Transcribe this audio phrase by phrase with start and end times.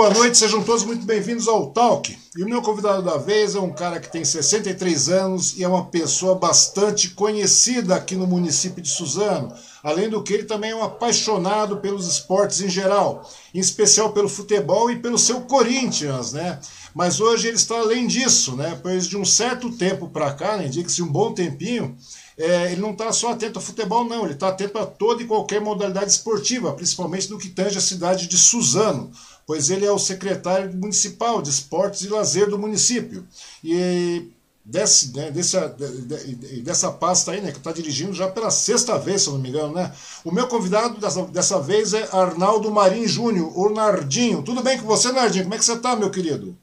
[0.00, 2.16] boa noite, sejam todos muito bem-vindos ao Talk.
[2.34, 5.68] E o meu convidado da vez é um cara que tem 63 anos e é
[5.68, 9.52] uma pessoa bastante conhecida aqui no município de Suzano.
[9.82, 14.26] Além do que, ele também é um apaixonado pelos esportes em geral, em especial pelo
[14.26, 16.58] futebol e pelo seu Corinthians, né?
[16.94, 18.80] Mas hoje ele está além disso, né?
[18.82, 21.94] Pois de um certo tempo para cá, né, indica-se um bom tempinho,
[22.38, 25.26] é, ele não está só atento ao futebol, não, ele está atento a toda e
[25.26, 29.12] qualquer modalidade esportiva, principalmente no que tange a cidade de Suzano,
[29.50, 33.26] pois ele é o secretário municipal de esportes e lazer do município.
[33.64, 34.30] E
[34.64, 38.96] desse, né, dessa, de- de- dessa pasta aí, né, que está dirigindo já pela sexta
[38.96, 39.92] vez, se não me engano, né?
[40.24, 44.40] O meu convidado dessa, dessa vez é Arnaldo Marim Júnior, o Nardinho.
[44.44, 45.42] Tudo bem com você, Nardinho?
[45.46, 46.56] Como é que você está, meu querido?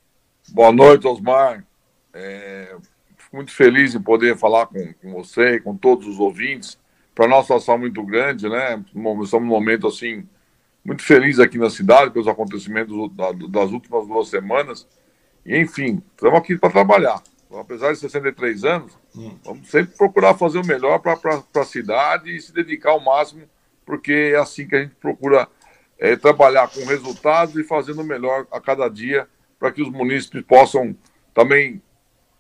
[0.54, 1.66] Boa noite, Osmar.
[2.14, 2.74] É,
[3.18, 6.78] fico muito feliz em poder falar com, com você e com todos os ouvintes.
[7.14, 8.82] Para nós, uma situação muito grande, né?
[8.86, 10.26] Estamos num momento assim
[10.88, 14.88] muito feliz aqui na cidade pelos acontecimentos da- das últimas duas semanas.
[15.46, 17.22] E, enfim, estamos aqui para trabalhar.
[17.60, 18.98] Apesar de 63 anos,
[19.44, 23.44] vamos sempre procurar fazer o melhor para a cidade e se dedicar ao máximo,
[23.86, 25.48] porque é assim que a gente procura
[26.00, 29.28] é, trabalhar com resultados e fazendo o melhor a cada dia
[29.60, 30.96] para que os munícipes possam
[31.34, 31.82] também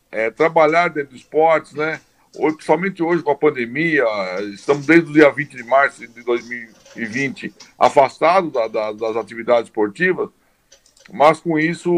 [0.09, 1.99] é, trabalhar dentro do esportes, né?
[2.37, 4.05] Hoje, principalmente hoje com a pandemia,
[4.53, 6.76] estamos desde o dia 20 de março de 2020
[7.77, 10.29] afastados da- da- das atividades esportivas,
[11.11, 11.91] mas com isso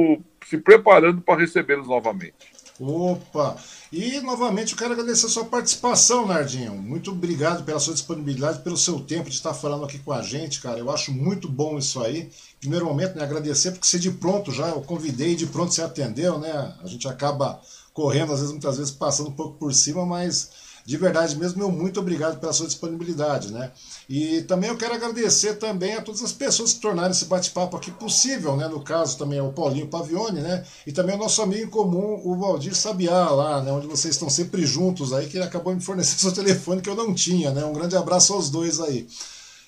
[0.48, 2.50] se preparando para recebê-los novamente.
[2.80, 3.58] Opa!
[3.92, 6.76] E novamente eu quero agradecer a sua participação, Nardinho.
[6.76, 10.62] Muito obrigado pela sua disponibilidade, pelo seu tempo de estar falando aqui com a gente,
[10.62, 10.80] cara.
[10.80, 12.30] Eu acho muito bom isso aí.
[12.62, 16.40] Primeiro momento, né, agradecer porque você de pronto já eu convidei, de pronto você atendeu,
[16.40, 16.74] né?
[16.82, 17.60] A gente acaba
[17.94, 21.72] correndo, às vezes, muitas vezes passando um pouco por cima, mas De verdade mesmo, meu
[21.72, 23.72] muito obrigado pela sua disponibilidade, né?
[24.10, 27.92] E também eu quero agradecer também a todas as pessoas que tornaram esse bate-papo aqui
[27.92, 28.68] possível, né?
[28.68, 30.66] No caso também é o Paulinho Pavione, né?
[30.88, 33.72] E também o nosso amigo em comum, o Valdir Sabiá, lá, né?
[33.72, 36.96] Onde vocês estão sempre juntos aí, que ele acabou me fornecendo seu telefone que eu
[36.96, 37.64] não tinha, né?
[37.64, 39.08] Um grande abraço aos dois aí.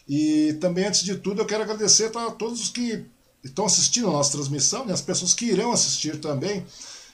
[0.09, 3.05] E também, antes de tudo, eu quero agradecer a todos os que
[3.43, 4.93] estão assistindo a nossa transmissão, né?
[4.93, 6.65] as pessoas que irão assistir também.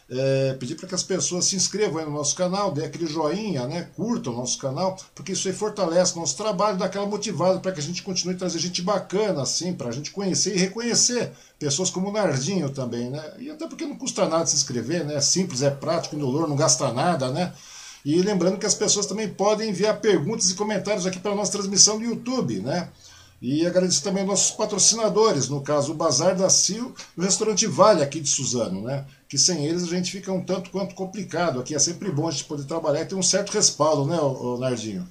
[0.10, 3.90] É, pedir para que as pessoas se inscrevam no nosso canal, dê aquele joinha, né?
[3.94, 7.82] curtam o nosso canal, porque isso aí fortalece nosso trabalho, dá aquela motivada para que
[7.82, 12.08] a gente continue trazer gente bacana, assim, para a gente conhecer e reconhecer pessoas como
[12.08, 13.22] o Nardinho também, né?
[13.38, 15.16] E até porque não custa nada se inscrever, né?
[15.16, 17.54] É simples, é prático, indolor, não gasta nada, né?
[18.06, 21.52] E lembrando que as pessoas também podem enviar perguntas e comentários aqui para a nossa
[21.52, 22.88] transmissão do YouTube, né?
[23.42, 27.68] E agradecer também aos nossos patrocinadores, no caso o Bazar da Sil e o Restaurante
[27.68, 29.06] Vale aqui de Suzano, né?
[29.28, 31.60] Que sem eles a gente fica um tanto quanto complicado.
[31.60, 34.18] Aqui é sempre bom a gente poder trabalhar e ter um certo respaldo, né,
[34.60, 35.08] Nardinho?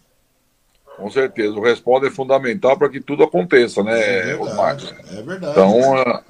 [0.97, 5.53] Com certeza, o respaldo é fundamental para que tudo aconteça, né, é verdade, É verdade.
[5.53, 6.23] Então,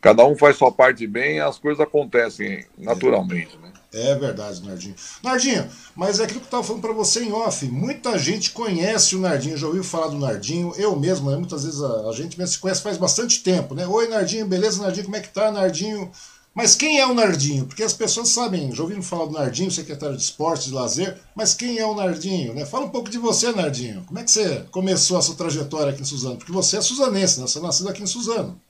[0.00, 3.68] cada um faz sua parte bem e as coisas acontecem naturalmente, né?
[3.92, 4.94] É verdade, Nardinho.
[5.22, 7.64] Nardinho, mas é aquilo que eu estava falando para você em off.
[7.66, 10.74] Muita gente conhece o Nardinho, já ouviu falar do Nardinho.
[10.76, 11.38] Eu mesmo, né?
[11.38, 13.86] muitas vezes a, a gente mesmo se conhece faz bastante tempo, né?
[13.86, 16.10] Oi, Nardinho, beleza, Nardinho, como é que tá, Nardinho?
[16.54, 17.66] Mas quem é o Nardinho?
[17.66, 21.54] Porque as pessoas sabem, já ouviram falar do Nardinho, secretário de esportes, de lazer, mas
[21.54, 22.52] quem é o Nardinho?
[22.52, 22.66] Né?
[22.66, 24.02] Fala um pouco de você, Nardinho.
[24.06, 26.36] Como é que você começou a sua trajetória aqui em Suzano?
[26.36, 27.46] Porque você é suzanense, né?
[27.46, 28.60] Você é nascido aqui em Suzano.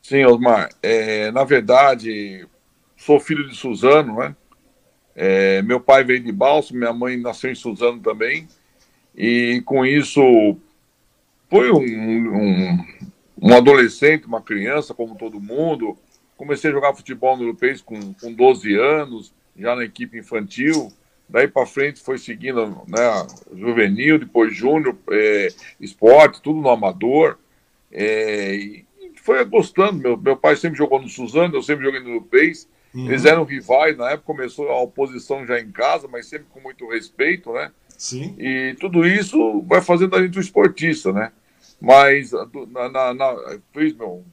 [0.00, 0.70] Sim, Osmar.
[0.80, 2.46] É, na verdade,
[2.96, 4.36] sou filho de Suzano, né?
[5.16, 8.46] É, meu pai veio de Balso, minha mãe nasceu em Suzano também.
[9.16, 10.20] E com isso,
[11.48, 12.86] foi um, um,
[13.42, 15.96] um adolescente, uma criança, como todo mundo.
[16.36, 20.92] Comecei a jogar futebol no Europeu com, com 12 anos, já na equipe infantil.
[21.28, 25.48] Daí para frente foi seguindo né, juvenil, depois júnior, é,
[25.80, 27.38] esporte, tudo no amador.
[27.90, 28.86] É, e
[29.22, 29.94] foi gostando.
[29.94, 32.52] Meu, meu pai sempre jogou no Suzano, eu sempre joguei no Europeu.
[32.94, 33.06] Uhum.
[33.08, 36.88] Eles eram rivais, na época começou a oposição já em casa, mas sempre com muito
[36.88, 37.70] respeito, né?
[37.98, 38.34] Sim.
[38.38, 41.32] E tudo isso vai fazendo a gente um esportista, né?
[41.80, 44.24] Mas na, na, na fiz, meu,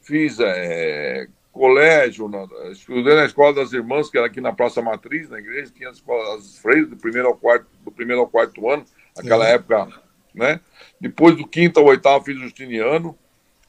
[0.00, 1.28] fiz é,
[1.58, 5.72] colégio, na, estudei na escola das irmãs, que era aqui na Praça Matriz, na igreja,
[5.74, 8.84] tinha as escolas freiras do primeiro ao quarto, do primeiro ao quarto ano,
[9.16, 9.50] naquela uhum.
[9.50, 9.88] época,
[10.32, 10.60] né?
[11.00, 13.18] Depois do quinto ao oitavo fiz o Justiniano,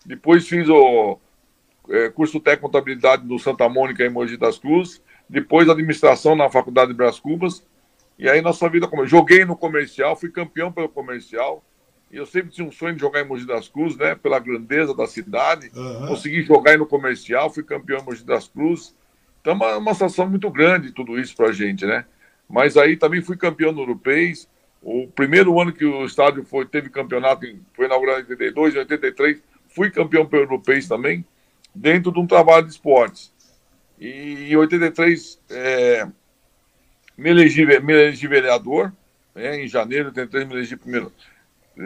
[0.05, 1.17] depois fiz o
[1.89, 6.91] é, curso técnico contabilidade do Santa Mônica em Mogi das Cruzes, depois administração na Faculdade
[6.91, 7.65] de Brás Cubas,
[8.19, 11.63] e aí nossa vida, joguei no comercial, fui campeão pelo comercial,
[12.11, 14.93] e eu sempre tinha um sonho de jogar em Mogi das Cruzes, né, pela grandeza
[14.93, 16.07] da cidade, uhum.
[16.07, 18.95] consegui jogar no comercial, fui campeão em Mogi das Cruzes,
[19.41, 22.05] então uma, uma situação muito grande tudo isso pra gente, né,
[22.49, 24.47] mas aí também fui campeão no Europeis,
[24.81, 29.41] o primeiro ano que o estádio foi, teve campeonato, foi inaugurado em 82, em 83,
[29.67, 31.25] fui campeão pelo Europeis também,
[31.75, 33.33] dentro de um trabalho de esportes.
[33.99, 36.07] E em 83 é,
[37.17, 38.93] me, elegi, me elegi vereador,
[39.35, 41.11] né, em janeiro de 83 me elegi primeiro,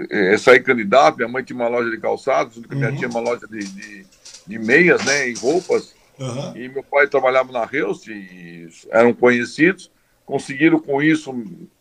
[0.09, 2.63] é, saí candidato, minha mãe tinha uma loja de calçados, uhum.
[2.71, 4.05] minha tia uma loja de, de,
[4.47, 6.55] de, meias, né, e roupas, uhum.
[6.55, 9.91] e meu pai trabalhava na Reus, e eram conhecidos,
[10.25, 11.33] conseguiram com isso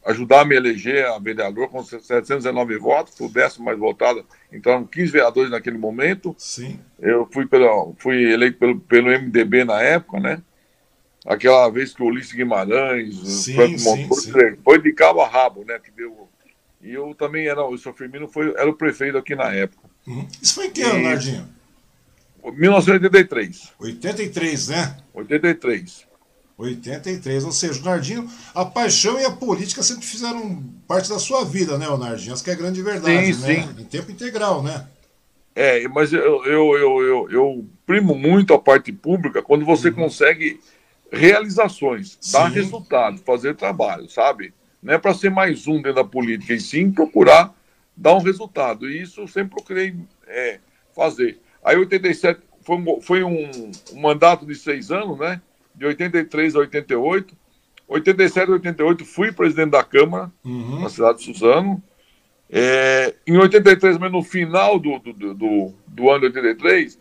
[0.05, 4.84] ajudar a me eleger a vereador com 719 votos, fui o décimo mais votado, entraram
[4.84, 6.34] 15 vereadores naquele momento.
[6.37, 6.79] Sim.
[7.01, 10.43] Eu fui, pela, fui eleito pelo, pelo MDB na época, né?
[11.25, 15.79] Aquela vez que o Ulisses Guimarães, sim, Franco Montoro, foi de cabo a rabo, né?
[15.79, 16.29] Que deu...
[16.82, 19.89] E eu também era, o senhor Firmino foi, era o prefeito aqui na época.
[20.06, 20.27] Uhum.
[20.41, 21.48] Isso foi em que ano, Nardinho?
[22.44, 23.72] 1983.
[23.79, 24.96] 83, né?
[25.15, 26.06] 83.
[26.58, 31.44] 83, ou seja, o Nardinho, a paixão e a política sempre fizeram parte da sua
[31.44, 32.34] vida, né, Nardinho?
[32.34, 33.55] Essa que é a grande verdade, sim, né?
[33.55, 33.82] Sim.
[33.82, 34.86] Em tempo integral, né?
[35.55, 39.94] É, mas eu, eu, eu, eu, eu primo muito a parte pública quando você uhum.
[39.94, 40.60] consegue
[41.12, 42.55] realizações, dar sim.
[42.55, 44.55] resultado, fazer trabalho, sabe?
[44.82, 47.55] Não é para ser mais um dentro da política, e sim procurar
[47.96, 48.89] dar um resultado.
[48.91, 49.94] E isso eu sempre procurei
[50.27, 50.58] é,
[50.94, 51.41] fazer.
[51.65, 53.51] Aí 87 foi, um, foi um,
[53.93, 55.41] um mandato de seis anos, né?
[55.74, 57.36] de 83 a 88.
[57.89, 60.81] 87 a 88 fui presidente da Câmara, uhum.
[60.81, 61.82] na cidade de Suzano.
[62.51, 66.98] É, em 83, mas no final do, do, do, do ano de 83,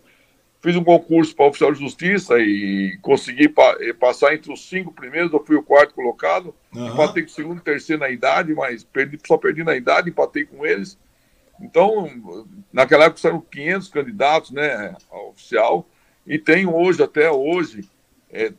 [0.62, 5.34] fiz um concurso para oficial de justiça e consegui pa passar entre os cinco primeiros,
[5.34, 6.88] eu fui o quarto colocado, uhum.
[6.88, 10.46] empatei com o segundo e terceiro na idade, mas perdi, só perdi na idade, empatei
[10.46, 10.98] com eles.
[11.60, 15.88] Então, naquela época eram 500 candidatos, né, a oficial,
[16.26, 17.88] e tenho hoje, até hoje,
[18.32, 18.54] é,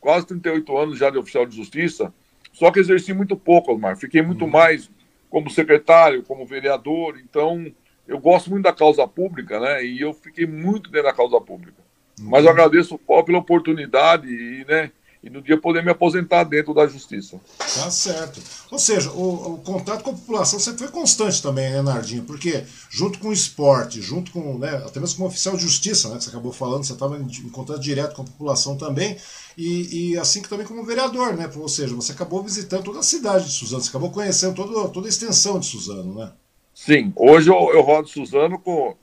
[0.00, 2.12] quase 38 anos já de oficial de justiça,
[2.52, 3.96] Só que exerci muito pouco, Osmar.
[3.96, 4.50] Fiquei muito uhum.
[4.50, 4.90] mais
[5.30, 7.18] como secretário, como vereador.
[7.18, 7.70] Então,
[8.08, 9.84] eu gosto muito da causa pública, né?
[9.84, 11.80] E eu fiquei muito dentro da causa pública.
[12.18, 12.30] Uhum.
[12.30, 14.90] Mas eu agradeço o Paulo pela oportunidade e, né?
[15.22, 17.40] e no dia poder me aposentar dentro da justiça.
[17.58, 18.40] Tá certo.
[18.70, 22.24] Ou seja, o, o contato com a população sempre foi constante também, né, Nardinho?
[22.24, 26.16] Porque junto com o esporte, junto com, né, até mesmo como oficial de justiça, né,
[26.16, 29.16] que você acabou falando, você estava em, em, contato direto com a população também,
[29.56, 31.50] e, e, assim que também como vereador, né?
[31.56, 35.08] Ou seja, você acabou visitando toda a cidade de Suzano, você acabou conhecendo todo, toda
[35.08, 36.30] a extensão de Suzano, né?
[36.80, 38.96] Sim, hoje eu, eu rodo Suzano com,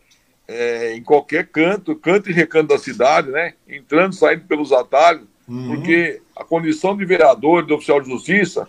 [0.48, 3.54] é, em qualquer canto, canto e recanto da cidade, né?
[3.68, 5.76] Entrando, saindo pelos atalhos, Uhum.
[5.76, 8.68] Porque a condição de vereador de oficial de justiça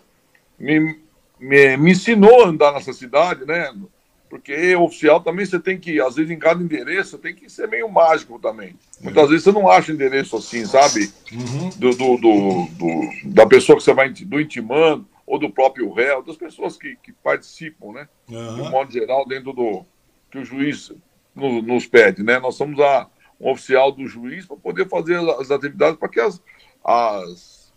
[0.58, 0.98] me,
[1.40, 3.72] me, me ensinou a andar nessa cidade, né?
[4.28, 7.88] Porque oficial também você tem que, às vezes, em cada endereço, tem que ser meio
[7.88, 8.74] mágico também.
[9.00, 9.28] Muitas uhum.
[9.30, 11.10] vezes você não acha endereço assim, sabe?
[11.32, 11.70] Uhum.
[11.76, 16.22] Do, do, do, do, da pessoa que você vai do intimando, ou do próprio réu,
[16.22, 18.08] das pessoas que, que participam, né?
[18.28, 18.62] Uhum.
[18.62, 19.84] De modo geral, dentro do
[20.30, 20.92] que o juiz
[21.34, 22.38] no, nos pede, né?
[22.38, 23.08] Nós somos a,
[23.40, 26.40] um oficial do juiz para poder fazer as, atividades para que as,
[26.84, 27.72] as,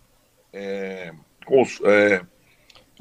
[0.52, 1.12] é,
[1.44, 2.22] cons, é,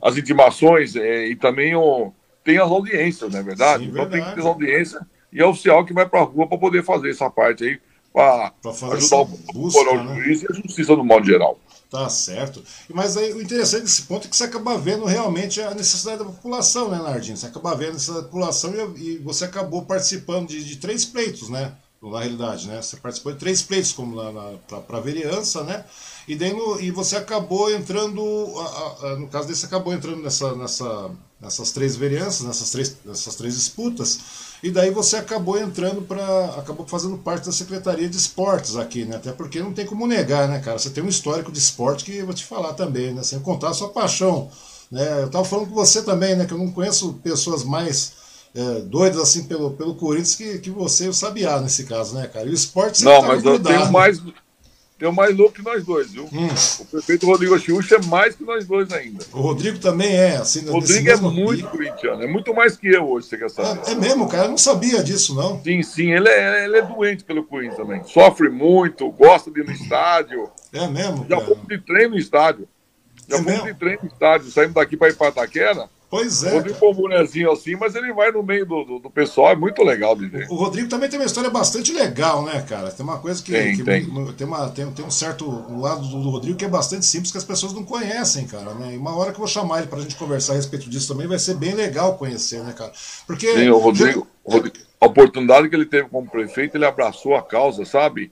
[0.02, 2.12] as intimações é, e também o,
[2.44, 3.84] tem as audiências, não é verdade?
[3.84, 4.24] Sim, então verdade.
[4.24, 6.58] tem que ter as audiências e é o oficial que vai para a rua para
[6.58, 7.80] poder fazer essa parte aí,
[8.12, 8.52] para
[8.94, 10.16] ajudar o, busca, o né?
[10.16, 11.60] juiz e a justiça no modo geral.
[11.90, 12.64] Tá certo.
[12.88, 16.26] Mas aí o interessante desse ponto é que você acaba vendo realmente a necessidade da
[16.26, 17.36] população, né, Nardinho?
[17.36, 21.76] Você acaba vendo essa população e, e você acabou participando de, de três pleitos, né?
[22.02, 22.82] na realidade, né?
[22.82, 24.16] Você participou de três pleitos como
[24.88, 25.84] para a vereança, né?
[26.28, 28.22] E, daí no, e você acabou entrando,
[28.58, 33.36] a, a, no caso desse, acabou entrando nessa, nessa, nessas três vereanças, nessas três, nessas
[33.36, 34.20] três disputas,
[34.62, 36.46] e daí você acabou entrando para.
[36.58, 39.16] acabou fazendo parte da Secretaria de Esportes aqui, né?
[39.16, 40.78] Até porque não tem como negar, né, cara?
[40.78, 43.24] Você tem um histórico de esporte que eu vou te falar também, né?
[43.24, 44.50] Sem contar a sua paixão.
[44.92, 45.22] Né?
[45.22, 46.46] Eu estava falando com você também, né?
[46.46, 48.14] Que eu não conheço pessoas mais
[48.54, 52.28] é, doidos assim pelo, pelo Corinthians que, que você e o Sabiá nesse caso, né,
[52.28, 52.46] cara?
[52.46, 54.22] E o esporte Não, tá mas eu tenho mais,
[55.00, 56.26] tenho mais louco que nós dois, viu?
[56.26, 56.50] Hum.
[56.80, 59.24] O prefeito Rodrigo Achiúcha é mais que nós dois ainda.
[59.32, 63.10] O Rodrigo também é, assim, O Rodrigo é muito corintiano, é muito mais que eu
[63.10, 63.80] hoje, você quer saber.
[63.88, 65.64] É, é, mesmo, cara, eu não sabia disso, não.
[65.64, 68.04] Sim, sim, ele é, ele é doente pelo Corinthians também.
[68.04, 70.50] Sofre muito, gosta de ir no estádio.
[70.74, 72.68] É mesmo, Já fomos de treino no estádio.
[73.30, 73.68] Já é fomos mesmo?
[73.68, 75.90] de treino no estádio, saímos daqui para ir para Itaquera.
[76.10, 76.50] Pois é.
[76.50, 79.56] O Rodrigo um bonezinho assim, mas ele vai no meio do, do, do, pessoal, é
[79.56, 80.48] muito legal de ver.
[80.50, 82.90] O Rodrigo também tem uma história bastante legal, né, cara?
[82.90, 83.52] Tem uma coisa que.
[83.52, 84.06] Tem, que tem.
[84.36, 85.46] tem, uma, tem, tem um certo
[85.80, 88.96] lado do, do, Rodrigo que é bastante simples, que as pessoas não conhecem, cara, né?
[88.96, 91.28] E uma hora que eu vou chamar ele pra gente conversar a respeito disso também,
[91.28, 92.92] vai ser bem legal conhecer, né, cara?
[93.28, 93.54] Porque.
[93.54, 97.44] Sim, o Rodrigo, o Rodrigo a oportunidade que ele teve como prefeito, ele abraçou a
[97.44, 98.32] causa, sabe?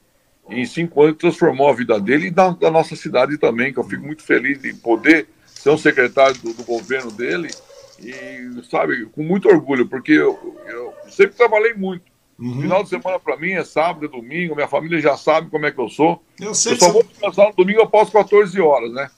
[0.49, 3.79] E em cinco anos transformou a vida dele e da, da nossa cidade também, que
[3.79, 7.49] eu fico muito feliz de poder ser um secretário do, do governo dele
[7.99, 12.03] e, sabe, com muito orgulho, porque eu, eu sempre trabalhei muito.
[12.39, 12.61] Uhum.
[12.61, 15.71] Final de semana para mim é sábado, é domingo, minha família já sabe como é
[15.71, 16.23] que eu sou.
[16.39, 19.09] Eu, sei eu só vou descansar no domingo após 14 horas, né?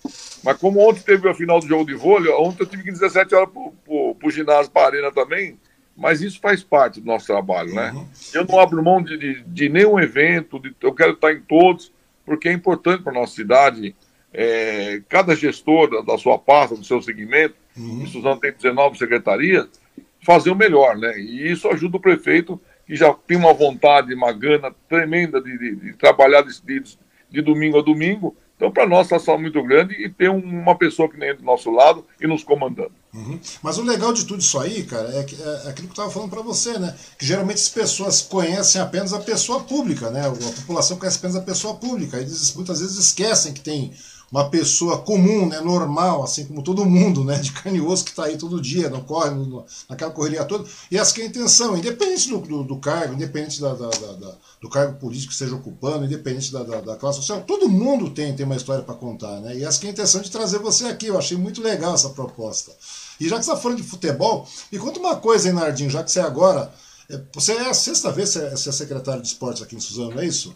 [0.41, 2.93] Mas como ontem teve a final do jogo de vôlei, ontem eu tive que ir
[2.93, 5.59] 17 horas pro, pro, pro ginásio, para arena também,
[5.97, 7.91] mas isso faz parte do nosso trabalho, né?
[7.91, 8.07] Uhum.
[8.33, 11.91] Eu não abro mão de, de, de nenhum evento, de, eu quero estar em todos,
[12.25, 13.93] porque é importante para nossa cidade,
[14.33, 18.03] é, cada gestor da, da sua pasta, do seu segmento, uhum.
[18.03, 19.67] e Suzano tem 19 secretarias,
[20.21, 21.19] fazer o melhor, né?
[21.19, 25.75] E isso ajuda o prefeito, que já tem uma vontade, uma gana tremenda de, de,
[25.75, 26.97] de trabalhar de, de,
[27.29, 28.35] de, domingo a domingo.
[28.55, 32.05] Então, para nós, está muito grande e ter uma pessoa que nem do nosso lado
[32.19, 32.91] e nos comandando.
[33.13, 33.39] Uhum.
[33.63, 36.03] Mas o legal de tudo isso aí, cara, é, que, é, é aquilo que eu
[36.03, 36.93] estava falando para você, né?
[37.17, 40.27] Que geralmente as pessoas conhecem apenas a pessoa pública, né?
[40.27, 42.17] A população conhece apenas a pessoa pública.
[42.17, 43.93] Eles muitas vezes esquecem que tem
[44.31, 48.11] uma pessoa comum, né, normal, assim como todo mundo, né, de carne e osso que
[48.11, 51.27] está aí todo dia, não corre, no, naquela correria toda, e essa que é a
[51.27, 55.55] intenção, independente do, do, do cargo, independente da, da, da, do cargo político que esteja
[55.55, 59.57] ocupando, independente da, da, classe social, todo mundo tem, tem uma história para contar, né,
[59.57, 62.09] e essa que é a intenção de trazer você aqui, eu achei muito legal essa
[62.09, 62.71] proposta.
[63.19, 66.03] E já que você está falando de futebol, me conta uma coisa, hein, Nardinho, já
[66.03, 66.71] que você é agora,
[67.09, 70.11] é, você é a sexta vez que você é secretário de esportes aqui em Suzano,
[70.11, 70.55] não é isso?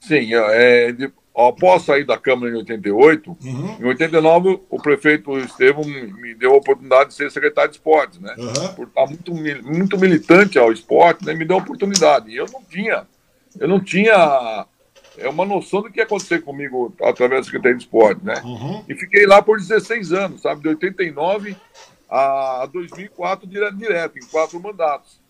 [0.00, 0.92] Sim, é,
[1.34, 3.76] após sair da Câmara em 88, uhum.
[3.80, 8.34] em 89 o prefeito Estevam me deu a oportunidade de ser secretário de esportes, né?
[8.36, 8.74] Uhum.
[8.74, 11.32] Por estar muito, muito militante ao esporte, né?
[11.32, 12.30] Me deu a oportunidade.
[12.30, 13.06] E eu não tinha,
[13.58, 14.66] eu não tinha
[15.18, 18.40] é uma noção do que ia acontecer comigo através da Secretaria de Esporte, né?
[18.44, 18.84] Uhum.
[18.88, 20.62] E fiquei lá por 16 anos, sabe?
[20.62, 21.56] De 89
[22.08, 25.20] a 2004 direto, direto em quatro mandatos.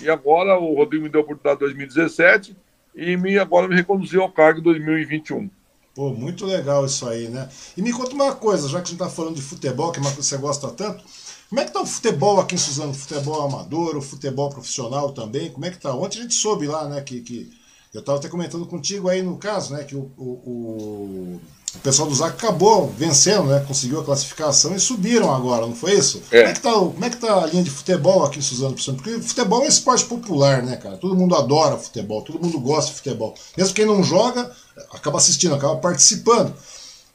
[0.00, 2.56] E agora o Rodrigo me deu a oportunidade em 2017
[2.94, 5.50] e me, agora me reconduziu ao cargo em 2021.
[5.94, 7.48] Pô, muito legal isso aí, né?
[7.76, 10.02] E me conta uma coisa, já que a gente tá falando de futebol, que é
[10.02, 11.04] uma coisa que você gosta tanto,
[11.50, 12.94] como é que tá o futebol aqui em Suzano?
[12.94, 15.50] Futebol amador, o futebol profissional também?
[15.50, 15.94] Como é que tá?
[15.94, 17.50] Ontem a gente soube lá, né, que, que
[17.92, 21.40] eu estava até comentando contigo aí no caso, né, que o, o, o
[21.80, 26.22] pessoal do ZAC acabou vencendo, né, conseguiu a classificação e subiram agora, não foi isso?
[26.30, 26.42] É.
[26.42, 28.74] Como, é que tá, como é que tá a linha de futebol aqui em Suzano?
[28.74, 30.96] Porque futebol é um esporte popular, né, cara?
[30.96, 33.34] Todo mundo adora futebol, todo mundo gosta de futebol.
[33.56, 34.50] Mesmo quem não joga,
[34.92, 36.54] acaba assistindo, acaba participando.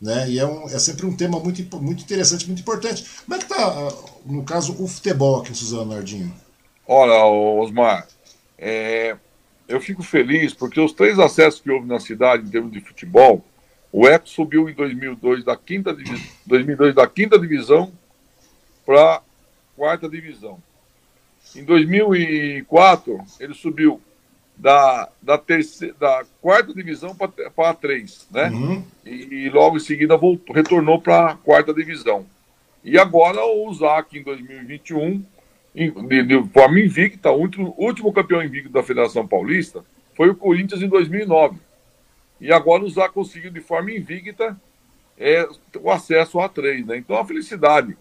[0.02, 0.30] Né?
[0.30, 3.06] E é, um, é sempre um tema muito, muito interessante, muito importante.
[3.26, 3.94] Como é que está, ah,
[4.26, 6.34] no caso, o futebol aqui em Suzano Nardinho?
[6.88, 8.08] Olha, Osmar,
[8.58, 9.18] é,
[9.68, 13.44] eu fico feliz porque os três acessos que houve na cidade em termos de futebol,
[13.92, 15.96] o Eco subiu em 2002 da quinta,
[16.46, 17.92] 2002 da quinta divisão
[18.86, 19.22] para
[19.76, 20.60] quarta divisão.
[21.56, 24.02] Em 2004, ele subiu
[24.58, 28.50] da, da, terceira, da quarta divisão para a três, né?
[28.50, 28.84] Uhum.
[29.06, 32.26] E, e, logo em seguida voltou, retornou para a quarta divisão.
[32.84, 35.24] E agora o ZAC em 2021,
[35.76, 39.84] de, de forma invicta, o último, último campeão invicto da Federação Paulista
[40.16, 41.58] foi o Corinthians em 2009.
[42.40, 44.60] E agora o ZAC conseguiu de forma invicta
[45.18, 45.48] é,
[45.80, 46.98] o acesso a três, né?
[46.98, 47.98] Então a felicidade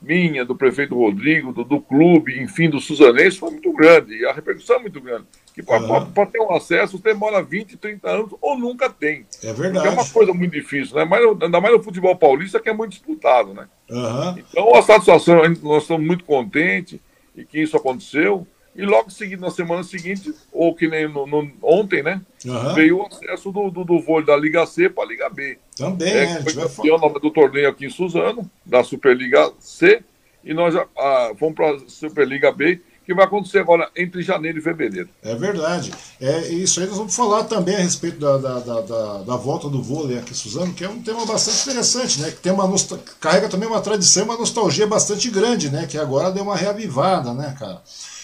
[0.00, 4.16] minha, do prefeito Rodrigo, do, do clube, enfim, do Suzanense foi muito grande.
[4.16, 5.26] E a repercussão é muito grande.
[5.54, 6.26] Que para uhum.
[6.26, 9.26] ter um acesso, demora 20, 30 anos ou nunca tem.
[9.42, 9.86] É verdade.
[9.86, 11.04] é uma coisa muito difícil, né?
[11.04, 13.68] Mas, ainda mais no futebol paulista, que é muito disputado, né?
[13.90, 14.38] Uhum.
[14.38, 16.98] Então, a satisfação, nós estamos muito contentes
[17.36, 18.46] e que isso aconteceu.
[18.74, 22.20] E logo seguido, na semana seguinte, ou que nem no, no ontem, né?
[22.44, 22.74] Uhum.
[22.74, 25.58] Veio o acesso do, do, do vôlei da Liga C para a Liga B.
[25.76, 26.22] Também, é.
[26.24, 30.02] é foi campeão do torneio aqui em Suzano, da Superliga C,
[30.44, 34.58] e nós já ah, fomos para a Superliga B que vai acontecer agora entre janeiro
[34.58, 35.08] e fevereiro.
[35.20, 35.92] É verdade.
[36.20, 39.68] É isso aí nós vamos falar também a respeito da, da, da, da, da volta
[39.68, 42.30] do vôlei aqui, Suzano, que é um tema bastante interessante, né?
[42.30, 43.00] Que tem uma nostal...
[43.18, 45.88] carrega também uma tradição, uma nostalgia bastante grande, né?
[45.90, 47.82] Que agora deu uma reavivada, né, cara?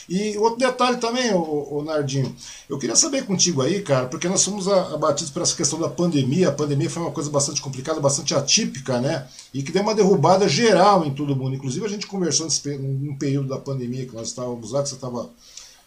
[0.09, 2.35] E outro detalhe também, o, o Nardinho,
[2.69, 6.49] eu queria saber contigo aí, cara, porque nós fomos abatidos por essa questão da pandemia.
[6.49, 9.27] A pandemia foi uma coisa bastante complicada, bastante atípica, né?
[9.53, 11.57] E que deu uma derrubada geral em todo mundo.
[11.57, 14.95] Inclusive, a gente conversou nesse, num período da pandemia que nós estávamos lá, que você
[14.95, 15.29] estava.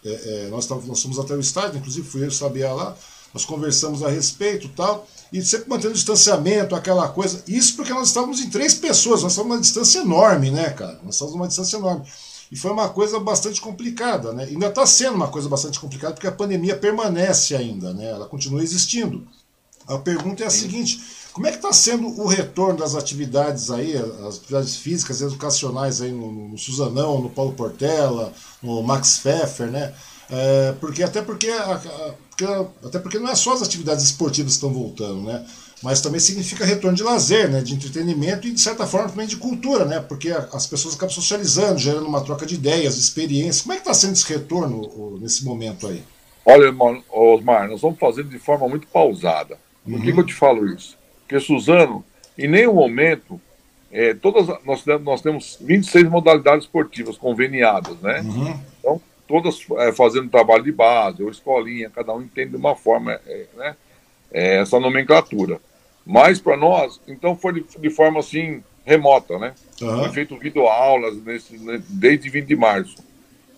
[0.04, 2.96] É, é, nós, nós fomos até o estádio, inclusive fui eu e Sabia lá,
[3.34, 7.42] nós conversamos a respeito tal, e sempre mantendo distanciamento, aquela coisa.
[7.46, 10.98] Isso porque nós estávamos em três pessoas, nós estávamos numa distância enorme, né, cara?
[11.04, 12.04] Nós estávamos numa distância enorme.
[12.50, 14.44] E foi uma coisa bastante complicada, né?
[14.44, 18.10] Ainda está sendo uma coisa bastante complicada porque a pandemia permanece ainda, né?
[18.10, 19.26] Ela continua existindo.
[19.86, 21.00] A pergunta é a seguinte:
[21.32, 26.10] como é que está sendo o retorno das atividades aí, as atividades físicas, educacionais aí
[26.10, 28.32] no, no Suzanão, no Paulo Portela,
[28.62, 29.94] no Max Pfeffer, né?
[30.28, 32.44] É, porque até porque, a, a, porque,
[32.84, 35.44] até porque não é só as atividades esportivas que estão voltando, né?
[35.82, 39.36] Mas também significa retorno de lazer, né, de entretenimento e, de certa forma, também de
[39.36, 43.62] cultura, né, porque as pessoas acabam socializando, gerando uma troca de ideias, experiências.
[43.62, 46.02] Como é que está sendo esse retorno nesse momento aí?
[46.44, 46.74] Olha,
[47.10, 49.58] Osmar, nós vamos fazendo de forma muito pausada.
[49.84, 50.00] Por uhum.
[50.02, 50.96] que, que, eu te falo isso?
[51.20, 52.04] Porque, Suzano,
[52.36, 53.40] em nenhum momento,
[53.90, 58.20] é, todas, nós, nós temos 26 modalidades esportivas conveniadas, né?
[58.20, 58.60] Uhum.
[58.78, 63.12] Então, todas é, fazendo trabalho de base, ou escolinha, cada um entende de uma forma,
[63.26, 63.76] é, né?
[64.32, 65.60] É, essa nomenclatura.
[66.04, 69.54] Mas para nós, então foi de, de, forma assim remota, né?
[69.80, 70.00] Uhum.
[70.00, 72.96] Foi feito videoaulas nesse, né, desde 20 de março.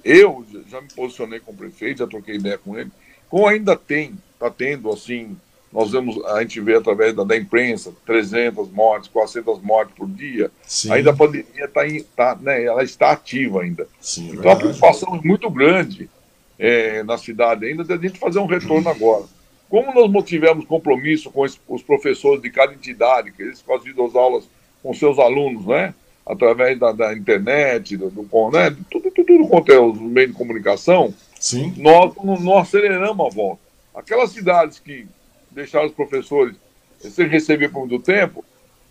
[0.05, 2.91] Eu já me posicionei com o prefeito, já troquei ideia com ele.
[3.29, 5.37] Como ainda tem, está tendo assim,
[5.73, 10.51] nós vemos, a gente vê através da, da, imprensa, 300 mortes, 400 mortes por dia,
[10.67, 10.93] Sim.
[10.93, 13.89] ainda a pandemia está, tá, né, ela está ativa ainda.
[14.01, 14.57] Sim, então verdade.
[14.57, 16.11] a preocupação é muito grande
[16.59, 19.25] é, na cidade ainda de a gente fazer um retorno agora.
[19.73, 24.45] Como nós tivemos compromisso com os professores de cada entidade, que eles faziam as aulas
[24.83, 25.95] com seus alunos, né?
[26.27, 28.77] Através da, da internet, do, do né?
[28.91, 31.73] tudo, tudo, tudo quanto é os meios de comunicação, Sim.
[31.79, 33.63] Nós, nós aceleramos a volta.
[33.95, 35.07] Aquelas cidades que
[35.51, 36.55] deixaram os professores
[37.01, 38.45] sem receber por muito tempo,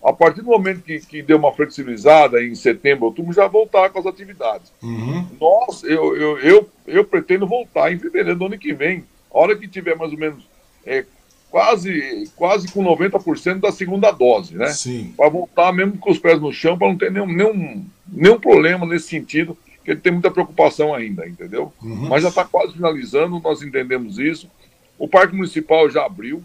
[0.03, 3.99] a partir do momento que, que deu uma flexibilizada em setembro, outubro, já voltar com
[3.99, 4.73] as atividades.
[4.81, 5.27] Uhum.
[5.39, 9.05] Nós, eu, eu, eu, eu pretendo voltar em fevereiro do ano que vem.
[9.31, 10.50] A hora que tiver mais ou menos
[10.85, 11.05] é,
[11.49, 14.67] quase, quase com 90% da segunda dose, né?
[14.69, 15.13] Sim.
[15.17, 18.85] Para voltar mesmo com os pés no chão, para não ter nenhum, nenhum, nenhum problema
[18.85, 21.73] nesse sentido, que ele tem muita preocupação ainda, entendeu?
[21.81, 22.07] Uhum.
[22.07, 24.49] Mas já está quase finalizando, nós entendemos isso.
[24.97, 26.43] O Parque Municipal já abriu,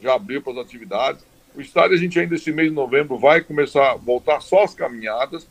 [0.00, 1.24] já abriu para as atividades.
[1.54, 4.74] O estádio, a gente ainda esse mês de novembro vai começar a voltar só as
[4.74, 5.48] caminhadas,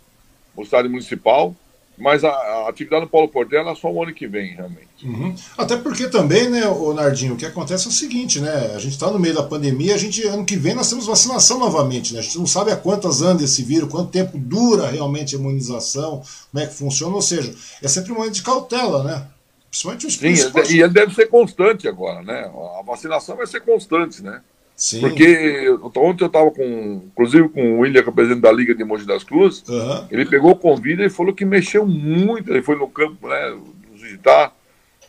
[0.56, 1.56] o estádio municipal.
[1.98, 4.88] Mas a, a, atividade no Paulo Portela é só o ano que vem, realmente.
[5.04, 5.34] Uhum.
[5.58, 8.74] Até porque também, né, o Nardinho, o que acontece é o seguinte, né?
[8.76, 11.60] A gente está no meio da pandemia, a gente, ano que vem nós temos vacinação
[11.60, 12.20] novamente, né?
[12.20, 16.22] A gente não sabe a quantas anda esse vírus, quanto tempo dura realmente a imunização,
[16.52, 19.28] como é que funciona, ou seja, é sempre um momento de cautela, né?
[19.70, 22.50] Principalmente os Sim, e ele deve ser constante agora, né?
[22.80, 24.42] A vacinação vai ser constante, né?
[24.76, 25.00] Sim.
[25.00, 28.76] Porque ontem eu estava com, inclusive com o William, que é o presidente da Liga
[28.76, 30.08] de Mogi das Cruzes, uhum.
[30.12, 33.58] ele pegou o convite e falou que mexeu muito, ele foi no campo, né,
[33.94, 34.54] visitar,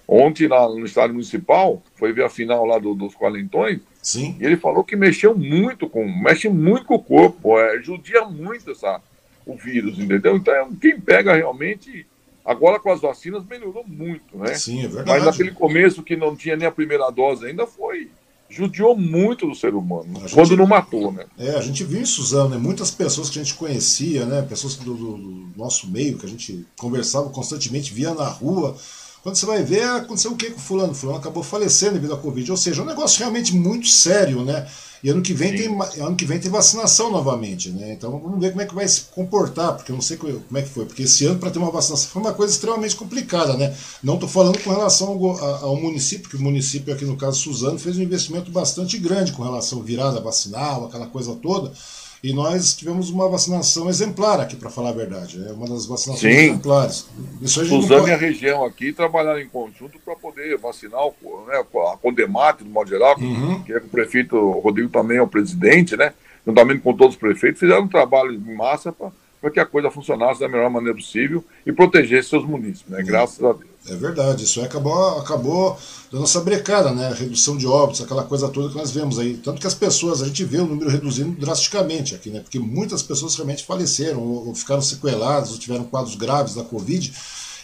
[0.07, 4.37] ontem lá no estádio municipal, foi ver a final lá do, dos Qualentões, Sim.
[4.41, 8.71] e ele falou que mexeu muito com, mexe muito com o corpo, é, judia muito
[8.71, 9.01] essa,
[9.45, 10.37] o vírus, entendeu?
[10.37, 12.07] Então, quem pega realmente,
[12.45, 14.55] agora com as vacinas melhorou muito, né?
[14.55, 15.09] Sim, é verdade.
[15.09, 18.09] Mas naquele começo que não tinha nem a primeira dose ainda, foi
[18.49, 21.25] judiou muito do ser humano, quando não matou, né?
[21.39, 22.57] É, a gente viu em Suzano, né?
[22.57, 24.43] Muitas pessoas que a gente conhecia, né?
[24.43, 28.77] Pessoas do, do, do, nosso meio, que a gente conversava constantemente, via na rua.
[29.23, 30.93] Quando você vai ver, aconteceu o que com o fulano?
[30.93, 32.51] O fulano acabou falecendo devido à Covid.
[32.51, 34.67] Ou seja, é um negócio realmente muito sério, né?
[35.07, 37.93] E ano que vem, tem, ano que vem tem vacinação novamente, né?
[37.93, 40.63] Então vamos ver como é que vai se comportar, porque eu não sei como é
[40.63, 40.85] que foi.
[40.85, 43.73] Porque esse ano, para ter uma vacinação, foi uma coisa extremamente complicada, né?
[44.03, 47.79] Não estou falando com relação ao, ao, município, que o município, aqui no caso Suzano,
[47.79, 51.73] fez um investimento bastante grande com relação à virada vacinal, aquela coisa toda.
[52.23, 55.45] E nós tivemos uma vacinação exemplar aqui, para falar a verdade.
[55.47, 56.41] É uma das vacinações Sim.
[56.51, 57.07] exemplares.
[57.41, 58.11] Isso a Suzano pode...
[58.11, 61.03] e a região aqui trabalharam em conjunto para poder vacinar
[61.47, 63.63] né, a Condemate, do modo geral, uhum.
[63.63, 66.13] que é o prefeito o Rodrigo também é o presidente, né?
[66.47, 70.41] Juntamente com todos os prefeitos, fizeram um trabalho em massa para que a coisa funcionasse
[70.41, 73.03] da melhor maneira possível e protegesse seus municípios, né?
[73.03, 73.76] Graças a Deus.
[73.89, 75.79] É verdade, isso aí acabou, acabou
[76.11, 77.15] dando essa brecada, né?
[77.17, 79.35] Redução de óbitos, aquela coisa toda que nós vemos aí.
[79.35, 82.41] Tanto que as pessoas, a gente vê o número reduzindo drasticamente aqui, né?
[82.41, 87.13] Porque muitas pessoas realmente faleceram, ou, ou ficaram sequeladas, ou tiveram quadros graves da Covid.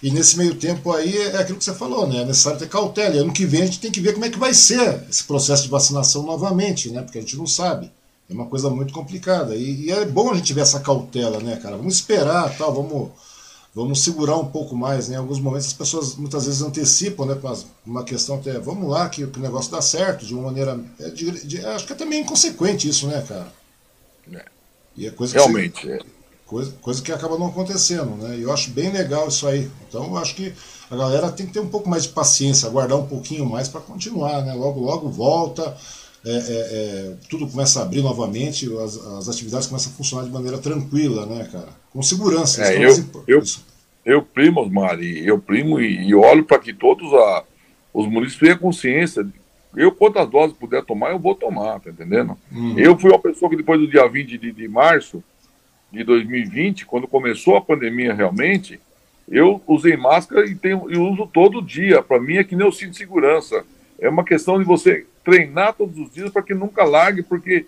[0.02, 2.22] E nesse meio tempo aí é aquilo que você falou, né?
[2.22, 3.14] É necessário ter cautela.
[3.14, 5.24] E ano que vem a gente tem que ver como é que vai ser esse
[5.24, 7.02] processo de vacinação novamente, né?
[7.02, 7.90] Porque a gente não sabe.
[8.28, 9.54] É uma coisa muito complicada.
[9.56, 11.76] E, e é bom a gente ver essa cautela, né, cara?
[11.76, 13.10] Vamos esperar, tal, vamos
[13.74, 15.08] vamos segurar um pouco mais.
[15.08, 15.16] Né?
[15.16, 17.38] Em alguns momentos as pessoas muitas vezes antecipam, né?
[17.84, 20.78] Uma questão até, vamos lá, que, que o negócio dá certo, de uma maneira.
[21.00, 23.52] É de, de, acho que é também inconsequente isso, né, cara?
[24.32, 24.44] É.
[24.96, 25.86] E é coisa Realmente.
[25.86, 26.00] Você, é.
[26.46, 28.36] coisa, coisa que acaba não acontecendo, né?
[28.36, 29.70] E eu acho bem legal isso aí.
[29.88, 30.52] Então eu acho que
[30.90, 33.80] a galera tem que ter um pouco mais de paciência, aguardar um pouquinho mais para
[33.80, 34.52] continuar, né?
[34.52, 35.76] Logo, logo volta.
[36.24, 40.30] É, é, é, tudo começa a abrir novamente, as, as, atividades começam a funcionar de
[40.30, 41.70] maneira tranquila, né, cara?
[41.90, 42.62] Com segurança.
[42.62, 42.92] É, eu,
[43.26, 43.42] eu,
[44.04, 47.44] eu primo, Mari, eu primo e, e olho para que todos a,
[47.92, 49.26] os municípios tenham consciência.
[49.74, 52.38] Eu, quantas doses puder tomar, eu vou tomar, tá entendendo?
[52.52, 52.78] Uhum.
[52.78, 55.24] Eu fui uma pessoa que depois do dia 20 de, de março
[55.90, 58.78] de 2020, quando começou a pandemia realmente,
[59.28, 62.02] eu usei máscara e, tenho, e uso todo dia.
[62.02, 63.64] Para mim é que nem eu sinto segurança.
[63.98, 67.66] É uma questão de você treinar todos os dias para que nunca largue, porque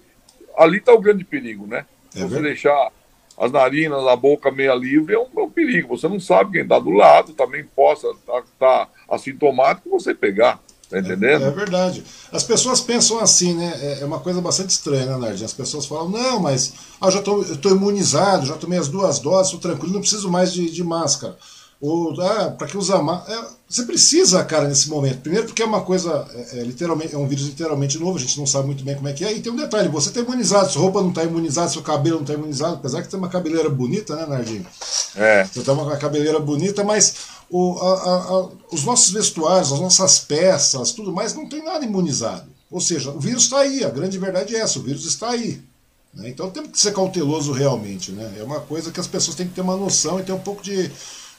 [0.57, 1.87] ali está o grande perigo, né?
[2.14, 2.93] É você deixar
[3.37, 5.97] as narinas, a boca meia livre é um, é um perigo.
[5.97, 10.61] Você não sabe quem está do lado, também possa estar tá, tá assintomático você pegar.
[10.88, 11.45] Tá entendendo?
[11.45, 12.05] É, é, verdade.
[12.31, 13.73] As pessoas pensam assim, né?
[13.81, 15.47] É, é uma coisa bastante estranha, né, Nardinho?
[15.47, 19.61] As pessoas falam, não, mas ah, já estou imunizado, já tomei as duas doses, estou
[19.61, 21.37] tranquilo, não preciso mais de, de máscara.
[21.87, 23.40] Ou, ah, para que usar máscara?
[23.40, 25.20] É, você precisa, cara, nesse momento.
[25.20, 28.38] Primeiro porque é uma coisa, é, é, literalmente, é um vírus literalmente novo, a gente
[28.38, 29.35] não sabe muito bem como é que é.
[29.35, 32.23] E tem um detalhe, você está imunizado, sua roupa não está imunizada, seu cabelo não
[32.23, 34.66] está imunizado, apesar que tem uma cabeleira bonita, né, Nardinho?
[35.14, 35.44] É.
[35.44, 37.16] Você tem uma cabeleira bonita, mas
[37.51, 41.85] o, a, a, a, os nossos vestuários, as nossas peças, tudo mais, não tem nada
[41.85, 42.47] imunizado.
[42.70, 45.61] Ou seja, o vírus está aí, a grande verdade é essa, o vírus está aí.
[46.14, 46.31] Né?
[46.31, 48.11] Então temos que ser cauteloso realmente.
[48.11, 48.37] Né?
[48.38, 50.62] É uma coisa que as pessoas têm que ter uma noção e ter um pouco
[50.62, 50.90] de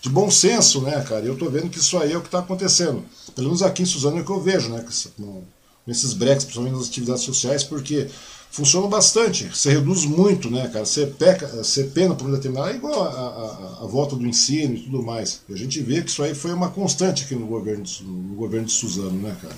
[0.06, 1.26] de bom senso, né, cara?
[1.26, 3.04] Eu tô vendo que isso aí é o que está acontecendo.
[3.34, 4.86] Pelo menos aqui em Suzano é o que eu vejo, né?
[5.18, 5.44] Com
[5.88, 8.08] esses breaks, principalmente nas atividades sociais, porque
[8.52, 9.46] funciona bastante.
[9.46, 10.86] Você reduz muito, né, cara?
[10.86, 12.70] Você, peca, você pena por um determinado.
[12.70, 15.42] É igual a, a, a, volta do ensino e tudo mais.
[15.50, 18.36] E a gente vê que isso aí foi uma constante aqui no governo, de, no
[18.36, 19.56] governo de Suzano, né, cara?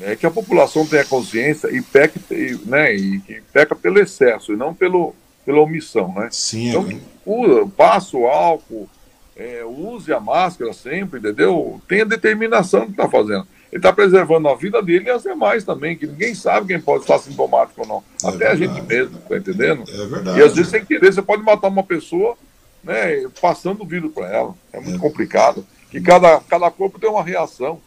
[0.00, 2.20] É que a população tenha consciência e peca,
[2.66, 5.14] né, e, e peca pelo excesso e não pelo,
[5.46, 6.28] pela omissão, né?
[6.32, 7.66] Sim, então, é.
[7.76, 8.88] passa o álcool,
[9.36, 11.80] é, use a máscara sempre, entendeu?
[11.88, 13.46] Tenha determinação que está fazendo.
[13.72, 17.02] Ele está preservando a vida dele e as demais também, que ninguém sabe quem pode
[17.02, 18.04] estar sintomático ou não.
[18.22, 18.64] É Até verdade.
[18.64, 19.84] a gente mesmo, tá entendendo?
[19.88, 20.38] É verdade.
[20.38, 22.36] E às vezes, sem querer, você pode matar uma pessoa
[22.84, 24.54] né, passando o vírus para ela.
[24.72, 25.00] É muito é.
[25.00, 25.66] complicado.
[25.90, 27.80] Que cada, cada corpo tem uma reação.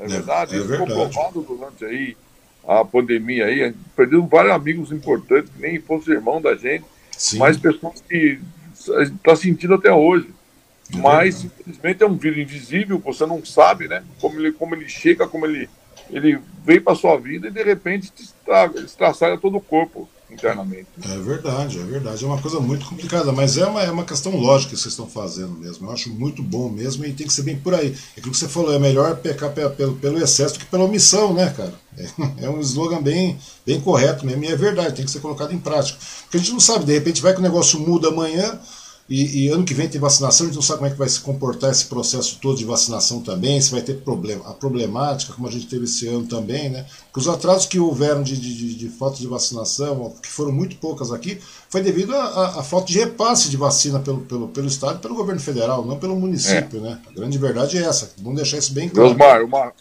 [0.00, 0.54] É, é verdade?
[0.54, 0.90] É Isso verdade.
[0.90, 2.16] ficou provado durante aí
[2.66, 3.74] a pandemia aí.
[3.94, 7.38] Perdemos vários amigos importantes, que nem fosse irmão da gente, Sim.
[7.38, 8.40] mas pessoas que
[8.72, 10.28] está sentindo até hoje.
[10.92, 14.04] Mas, infelizmente, é um vírus invisível, você não sabe, né?
[14.20, 15.68] Como ele, como ele chega, como ele,
[16.10, 18.12] ele vem para sua vida e, de repente,
[18.84, 20.86] estraçalha todo o corpo internamente.
[21.02, 22.24] É verdade, é verdade.
[22.24, 25.06] É uma coisa muito complicada, mas é uma, é uma questão lógica que vocês estão
[25.06, 25.86] fazendo mesmo.
[25.86, 27.88] Eu acho muito bom mesmo e tem que ser bem por aí.
[28.16, 31.32] É aquilo que você falou, é melhor pecar pelo, pelo excesso do que pela omissão,
[31.32, 31.74] né, cara?
[31.96, 35.52] É, é um slogan bem, bem correto mesmo e é verdade, tem que ser colocado
[35.52, 35.98] em prática.
[36.22, 38.60] Porque a gente não sabe, de repente vai que o negócio muda amanhã
[39.08, 41.08] e, e, ano que vem tem vacinação, a gente não sabe como é que vai
[41.08, 45.46] se comportar esse processo todo de vacinação também, se vai ter problema, a problemática, como
[45.46, 46.86] a gente teve esse ano também, né?
[47.04, 51.12] Porque os atrasos que houveram de, de, de falta de vacinação, que foram muito poucas
[51.12, 51.38] aqui,
[51.68, 55.40] foi devido à falta de repasse de vacina pelo, pelo, pelo Estado e pelo governo
[55.40, 56.82] federal, não pelo município, é.
[56.82, 57.00] né?
[57.06, 58.10] A grande verdade é essa.
[58.16, 59.10] Vamos deixar isso bem claro.
[59.10, 59.72] Osmar, uma,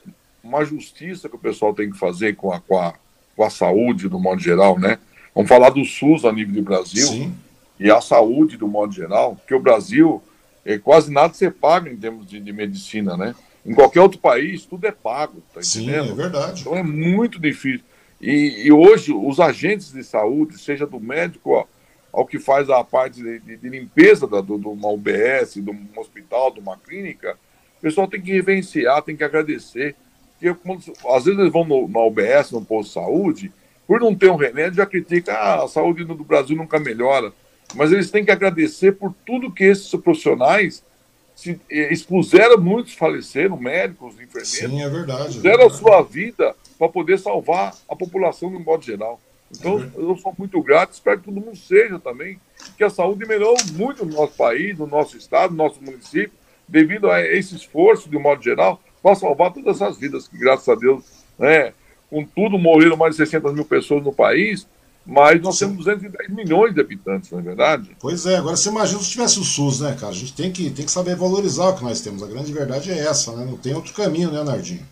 [0.43, 2.93] uma justiça que o pessoal tem que fazer com a, com a,
[3.37, 4.99] com a saúde, do modo geral, né?
[5.33, 7.07] Vamos falar do SUS a nível do Brasil.
[7.07, 7.33] Sim
[7.79, 10.21] e a saúde do modo geral, porque o Brasil
[10.65, 13.35] é, quase nada você paga em termos de, de, medicina, né?
[13.65, 16.05] Em qualquer outro país, tudo é pago, tá entendendo?
[16.07, 16.61] Sim, é verdade.
[16.61, 17.85] Então é muito difícil.
[18.21, 21.65] E, e hoje, os agentes de saúde, seja do médico ó,
[22.11, 25.69] ao que faz a parte de, de, de limpeza da, do, de uma UBS, de
[25.69, 27.37] um hospital, de uma clínica,
[27.79, 29.95] o pessoal tem que reverenciar, tem que agradecer.
[30.39, 30.47] Porque,
[31.09, 33.51] às vezes eles vão no, na UBS, no posto de saúde,
[33.87, 37.33] por não ter um remédio, já critica, ah, a saúde do Brasil nunca melhora
[37.75, 40.83] mas eles têm que agradecer por tudo que esses profissionais
[41.35, 44.49] se eh, expuseram, muitos faleceram, médicos, enfermeiros.
[44.49, 45.29] Sim, é verdade.
[45.29, 49.19] Expuseram é a sua vida para poder salvar a população de um modo geral.
[49.51, 52.39] Então, é eu sou muito grato, espero que todo mundo seja também,
[52.77, 56.33] que a saúde melhorou muito no nosso país, no nosso estado, no nosso município,
[56.67, 60.67] devido a esse esforço, de um modo geral, para salvar todas essas vidas, que graças
[60.67, 61.03] a Deus,
[61.37, 61.73] né,
[62.09, 64.67] com tudo, morreram mais de 600 mil pessoas no país,
[65.05, 65.67] mas nós Sim.
[65.67, 67.91] temos 210 milhões de habitantes, não é verdade?
[67.99, 70.13] Pois é, agora você imagina se tivesse o SUS, né, cara?
[70.13, 72.23] A gente tem que, tem que saber valorizar o que nós temos.
[72.23, 73.45] A grande verdade é essa, né?
[73.45, 74.85] Não tem outro caminho, né, Nardinho?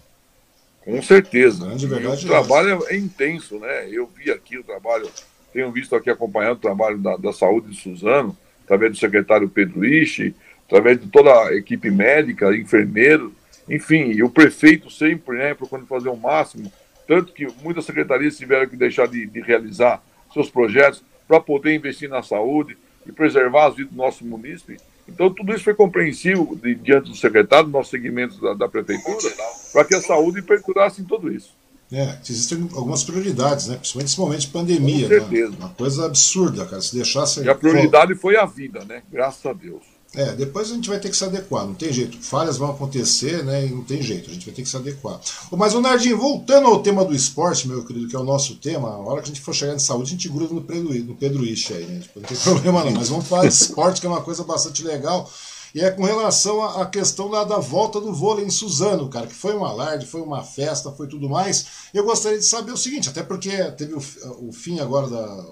[0.84, 1.64] Com certeza.
[1.64, 2.94] A grande verdade o é trabalho essa.
[2.94, 3.88] é intenso, né?
[3.90, 5.10] Eu vi aqui o trabalho,
[5.54, 9.86] tenho visto aqui acompanhando o trabalho da, da saúde de Suzano, através do secretário Pedro
[9.86, 13.34] Ishi, através de toda a equipe médica, enfermeiro,
[13.70, 16.72] enfim, e o prefeito sempre, né, procurando fazer o máximo
[17.12, 20.02] tanto que muitas secretarias tiveram que deixar de, de realizar
[20.34, 24.78] seus projetos para poder investir na saúde e preservar as vidas do nosso município.
[25.10, 29.30] Então, tudo isso foi compreensível de, diante do secretário, do nosso segmento da, da prefeitura,
[29.74, 31.54] para que a saúde perdurasse em tudo isso.
[31.92, 33.76] É, existem algumas prioridades, né?
[33.76, 35.04] principalmente nesse momento de pandemia.
[35.04, 35.52] Com certeza.
[35.52, 35.58] Né?
[35.60, 36.82] Uma coisa absurda, cara.
[36.82, 37.44] Se deixasse.
[37.44, 39.04] E a prioridade foi a vida, né?
[39.12, 39.84] Graças a Deus.
[40.14, 42.18] É, depois a gente vai ter que se adequar, não tem jeito.
[42.18, 43.66] Falhas vão acontecer, né?
[43.66, 45.22] E não tem jeito, a gente vai ter que se adequar.
[45.52, 48.90] Mas, o Nardinho, voltando ao tema do esporte, meu querido, que é o nosso tema,
[48.90, 51.16] a hora que a gente for chegar em saúde, a gente gruda no Pedro, no
[51.16, 52.00] Pedro Isch aí, né?
[52.00, 52.92] Tipo, não tem problema não.
[52.92, 55.32] Mas vamos falar de esporte, que é uma coisa bastante legal.
[55.74, 59.34] E é com relação à questão da, da volta do vôlei em Suzano, cara, que
[59.34, 61.66] foi um alarde, foi uma festa, foi tudo mais.
[61.94, 64.02] Eu gostaria de saber o seguinte, até porque teve o,
[64.42, 65.46] o fim agora da.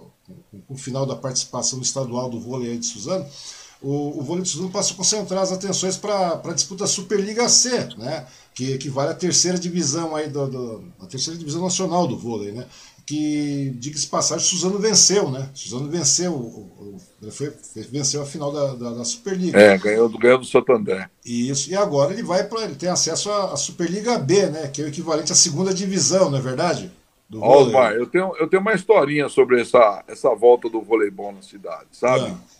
[0.67, 3.26] o final da participação estadual do vôlei aí de Suzano
[3.82, 7.89] o, o vôlei de Suzano passou a concentrar as atenções para a disputa Superliga C,
[7.98, 8.26] né?
[8.60, 12.65] que equivale à terceira divisão aí do, do, a terceira divisão nacional do vôlei, né?
[13.06, 15.50] Que, diga-se passagem, Suzano venceu, né?
[15.54, 17.54] Suzano venceu, o, o, foi,
[17.89, 19.58] venceu a final da, da, da, Superliga.
[19.58, 21.10] É, ganhou, ganhou do Santander.
[21.26, 24.68] Isso, e agora ele vai para ele tem acesso à, à, Superliga B, né?
[24.68, 26.92] Que é o equivalente à segunda divisão, não é verdade?
[27.30, 31.42] Do Osmar, eu tenho, eu tenho uma historinha sobre essa, essa volta do voleibol na
[31.42, 32.26] cidade, sabe?
[32.26, 32.59] Ah.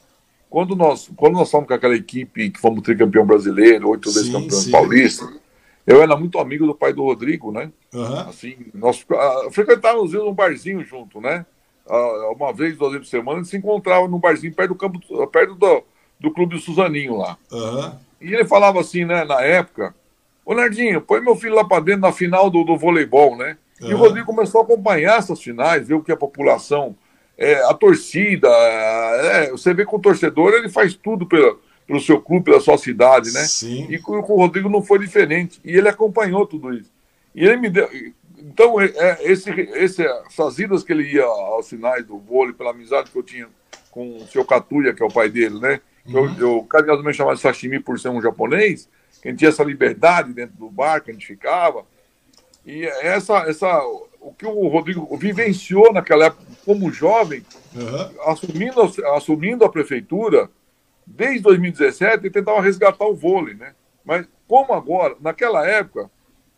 [0.50, 4.72] Quando nós, quando nós fomos com aquela equipe que fomos tricampeão brasileiro, oito vezes campeão
[4.72, 5.32] paulista,
[5.86, 7.72] eu era muito amigo do pai do Rodrigo, né?
[7.94, 8.20] Uhum.
[8.22, 11.46] Assim, nós uh, frequentávamos um barzinho junto, né?
[11.86, 14.76] Uh, uma vez, duas vezes por semana, a gente se encontrava num barzinho perto do
[14.76, 15.84] campo, perto do,
[16.20, 17.38] do clube do Suzaninho lá.
[17.52, 17.92] Uhum.
[18.22, 19.96] E ele falava assim, né, na época,
[20.46, 23.58] ô Nardinho, põe meu filho lá para dentro na final do, do voleibol, né?
[23.82, 23.90] Uhum.
[23.90, 26.96] E o Rodrigo começou a acompanhar essas finais, ver o que a população
[27.40, 32.20] é, a torcida, é, você vê que o torcedor ele faz tudo pelo, pelo seu
[32.20, 33.46] clube, pela sua cidade, né?
[33.46, 33.88] Sim.
[33.90, 35.62] E com, com, o Rodrigo não foi diferente.
[35.64, 36.92] E ele acompanhou tudo isso.
[37.34, 37.90] E ele me deu.
[38.38, 42.72] Então, é, é esse, esse, essas idas que ele ia aos sinais do vôlei, pela
[42.72, 43.48] amizade que eu tinha
[43.90, 45.80] com o seu Katuya, que é o pai dele, né?
[46.08, 46.36] Uhum.
[46.38, 48.90] Eu, eu carinhosamente chamava de sashimi por ser um japonês,
[49.22, 51.86] que a gente tinha essa liberdade dentro do bar que a gente ficava.
[52.66, 53.82] E essa, essa,
[54.20, 57.44] o que o Rodrigo vivenciou naquela época como jovem,
[57.76, 58.32] uhum.
[58.32, 58.82] assumindo,
[59.16, 60.50] assumindo a prefeitura,
[61.06, 63.74] desde 2017, ele tentava resgatar o vôlei, né?
[64.04, 66.10] Mas como agora, naquela época,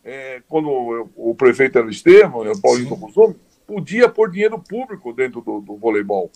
[0.04, 5.12] é, quando o, o, prefeito era o Estevam, o Paulinho Tokusumi, podia pôr dinheiro público
[5.12, 6.30] dentro do, do, voleibol.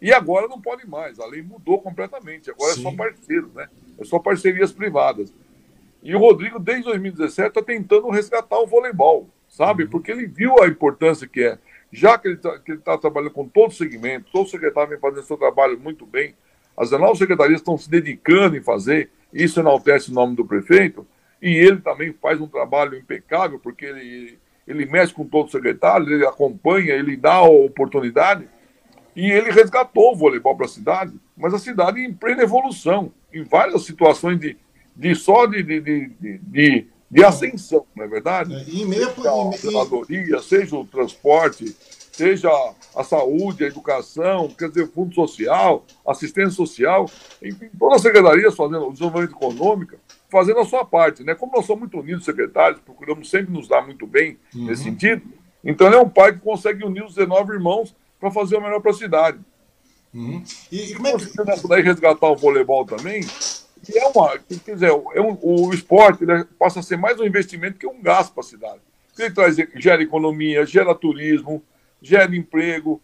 [0.00, 2.50] E agora não pode mais, a lei mudou completamente.
[2.50, 2.80] Agora Sim.
[2.80, 3.68] é só parceiros, né?
[3.98, 5.32] É só parcerias privadas.
[6.02, 9.84] E o Rodrigo, desde 2017, está tentando resgatar o voleibol, sabe?
[9.84, 9.90] Uhum.
[9.90, 11.58] Porque ele viu a importância que é.
[11.92, 15.24] Já que ele está tá trabalhando com todo o segmento, todo o secretário vem fazendo
[15.24, 16.34] seu trabalho muito bem,
[16.76, 21.06] as 19 secretarias estão se dedicando em fazer, isso enaltece o nome do prefeito,
[21.42, 26.08] e ele também faz um trabalho impecável, porque ele, ele mexe com todos os secretários,
[26.08, 28.48] ele acompanha, ele dá a oportunidade,
[29.16, 33.42] e ele resgatou o voleibol para a cidade, mas a cidade em plena evolução, em
[33.42, 34.56] várias situações de,
[34.94, 38.54] de só de, de, de, de, de ascensão, não é verdade?
[38.54, 41.76] É, e meia, seja a zeladoria, seja o transporte,
[42.12, 42.50] seja
[42.94, 47.10] a saúde, a educação, quer dizer, fundo social, assistência social,
[47.42, 49.96] enfim, todas as secretarias fazendo o desenvolvimento econômico,
[50.28, 51.34] fazendo a sua parte, né?
[51.34, 54.66] Como nós somos muito unidos, secretários, procuramos sempre nos dar muito bem uhum.
[54.66, 55.22] nesse sentido,
[55.64, 58.80] então ele é um pai que consegue unir os 19 irmãos para fazer o melhor
[58.80, 59.40] para a cidade.
[60.14, 60.42] Uhum.
[60.70, 61.44] E, e como é que...
[61.44, 63.22] Nessa daí resgatar o voleibol também,
[63.82, 66.24] que é uma, quer dizer, é um, o esporte
[66.58, 68.80] passa a ser mais um investimento que um gasto para a cidade.
[69.18, 71.62] Ele traz, gera economia, gera turismo,
[72.00, 73.00] gera emprego.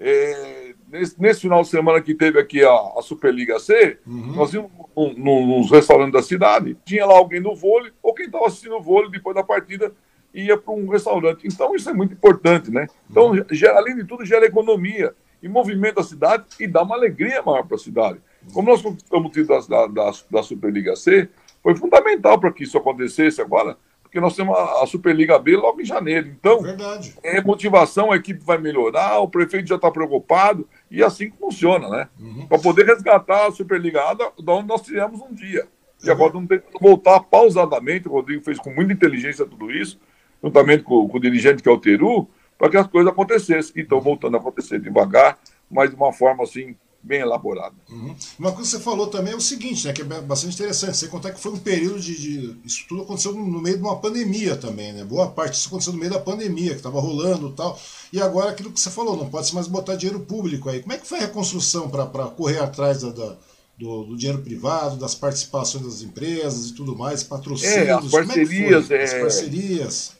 [0.00, 4.32] É, nesse, nesse, final de semana que teve aqui a, a Superliga C, uhum.
[4.34, 4.70] nós num,
[5.16, 8.82] num, nos restaurantes da cidade, tinha lá alguém do vôlei, ou quem estava assistindo o
[8.82, 9.92] vôlei depois da partida
[10.32, 11.46] ia para um restaurante.
[11.46, 12.86] Então isso é muito importante, né?
[13.10, 13.44] Então, uhum.
[13.50, 17.64] gera, além de tudo, gera economia e movimenta a cidade e dá uma alegria maior
[17.64, 18.20] para a cidade.
[18.52, 21.28] Como nós conquistamos o título da, da, da Superliga C,
[21.62, 25.80] foi fundamental para que isso acontecesse agora, porque nós temos a, a, Superliga B logo
[25.80, 26.28] em janeiro.
[26.28, 27.14] Então, Verdade.
[27.22, 31.88] é motivação, a equipe vai melhorar, o prefeito já está preocupado, e assim que funciona,
[31.88, 32.08] né?
[32.18, 32.46] Uhum.
[32.46, 35.66] Para poder resgatar a Superliga A da, da onde nós tivemos um dia.
[36.02, 40.00] E agora vamos ter que voltar pausadamente, o Rodrigo fez com muita inteligência tudo isso,
[40.42, 43.72] juntamente com, com o dirigente que é o Teru, para que as coisas acontecessem.
[43.76, 45.38] E estão voltando a acontecer devagar,
[45.70, 46.76] mas de uma forma assim
[47.08, 47.74] bem elaborada.
[47.88, 48.14] Uhum.
[48.38, 51.08] Uma coisa que você falou também é o seguinte, né, que é bastante interessante, você
[51.08, 54.54] contar que foi um período de, de, Isso tudo aconteceu no meio de uma pandemia
[54.56, 55.02] também, né?
[55.02, 57.80] Boa parte disso aconteceu no meio da pandemia, que estava rolando e tal.
[58.12, 60.80] E agora aquilo que você falou, não pode mais botar dinheiro público aí.
[60.82, 63.36] Como é que foi a reconstrução para correr atrás da, da
[63.78, 67.76] do, do, dinheiro privado, das participações das empresas e tudo mais, patrocínios?
[67.76, 68.90] É, as parcerias.
[68.90, 70.12] É, as parcerias.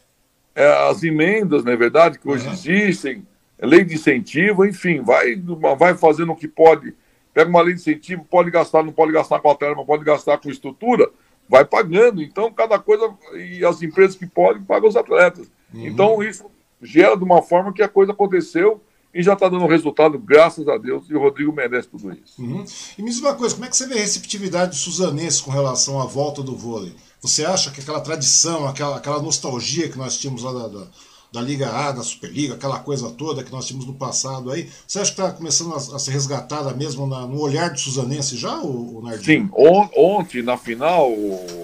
[0.55, 3.27] É, as emendas, na é verdade, que hoje existem
[3.67, 5.35] lei de incentivo, enfim, vai,
[5.77, 6.95] vai fazendo o que pode.
[7.35, 10.39] Pega uma lei de incentivo, pode gastar, não pode gastar com a terra, pode gastar
[10.39, 11.11] com estrutura,
[11.49, 12.23] vai pagando.
[12.23, 15.51] Então, cada coisa, e as empresas que podem, pagam os atletas.
[15.73, 15.87] Uhum.
[15.87, 16.45] Então, isso
[16.83, 18.81] gera de uma forma que a coisa aconteceu
[19.13, 22.41] e já está dando resultado, graças a Deus, e o Rodrigo merece tudo isso.
[22.41, 22.65] Uhum.
[22.97, 26.01] E me diz uma coisa, como é que você vê a receptividade suzanense com relação
[26.01, 26.95] à volta do vôlei?
[27.21, 30.87] Você acha que aquela tradição, aquela, aquela nostalgia que nós tínhamos lá da, da
[31.33, 34.69] da Liga A, da Superliga, aquela coisa toda que nós tínhamos no passado aí.
[34.87, 38.37] Você acha que está começando a, a, ser resgatada mesmo na, no olhar do Suzanense
[38.37, 39.47] já, o, o Nardinho?
[39.47, 41.13] Sim, on, ontem na final,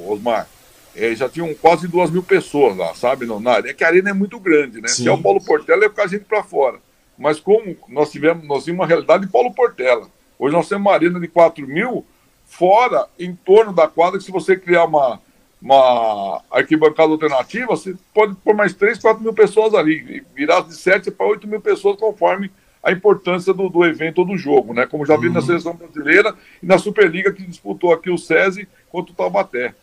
[0.06, 0.48] Osmar,
[0.94, 3.70] é, já tinham quase duas mil pessoas lá, sabe, na área.
[3.70, 4.88] É que a arena é muito grande, né?
[4.88, 5.02] Sim.
[5.02, 6.78] Se é o Paulo Portela, é ficar a gente para fora.
[7.18, 10.08] Mas como nós tivemos, nós tínhamos uma realidade de Paulo Portela.
[10.38, 12.04] Hoje nós temos uma arena de 4 mil
[12.44, 15.20] fora, em torno da quadra, que se você criar uma,
[15.64, 21.10] uma arquibancada alternativa, você pode pôr mais 3, 4 mil pessoas ali, virar de 7
[21.10, 22.50] para 8 mil pessoas, conforme
[22.82, 24.84] a importância do, do evento ou do jogo, né?
[24.84, 25.32] Como já vi uhum.
[25.32, 29.74] na seleção brasileira e na Superliga que disputou aqui o SESI contra o Taubaté.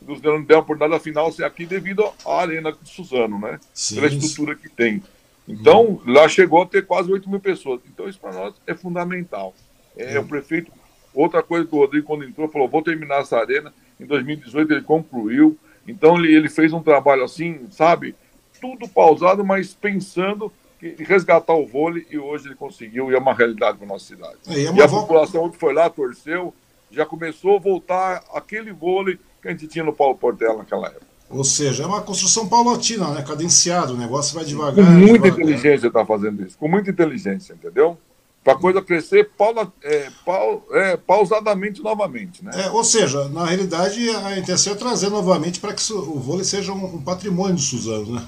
[0.00, 3.60] Nos deram, deram por nada final ser aqui devido à arena de Suzano, né?
[3.74, 3.96] Sim.
[3.96, 5.02] Pela estrutura que tem.
[5.46, 6.00] Então, uhum.
[6.06, 7.82] lá chegou a ter quase 8 mil pessoas.
[7.92, 9.54] Então, isso para nós é fundamental.
[9.94, 10.24] É, uhum.
[10.24, 10.72] O prefeito,
[11.12, 14.82] outra coisa que o Rodrigo, quando entrou, falou: vou terminar essa arena em 2018 ele
[14.82, 15.58] concluiu.
[15.86, 18.14] Então ele, ele fez um trabalho assim, sabe?
[18.60, 23.34] Tudo pausado, mas pensando em resgatar o vôlei e hoje ele conseguiu e é uma
[23.34, 24.36] realidade para nossa cidade.
[24.48, 26.52] É, e, é e a população foi lá, torceu,
[26.90, 31.06] já começou a voltar aquele vôlei que a gente tinha no Paulo Portela naquela época.
[31.28, 33.22] Ou seja, é uma construção paulatina, né?
[33.22, 34.84] Cadenciado, o negócio vai devagar.
[34.84, 35.40] Com muita devagar.
[35.40, 37.98] inteligência está fazendo isso, com muita inteligência, entendeu?
[38.46, 40.08] Para a coisa crescer paula, é,
[40.70, 42.44] é, pausadamente novamente.
[42.44, 42.52] Né?
[42.66, 46.72] É, ou seja, na realidade, a intenção é trazer novamente para que o vôlei seja
[46.72, 48.14] um, um, patrimônio de Suzano.
[48.14, 48.24] Né?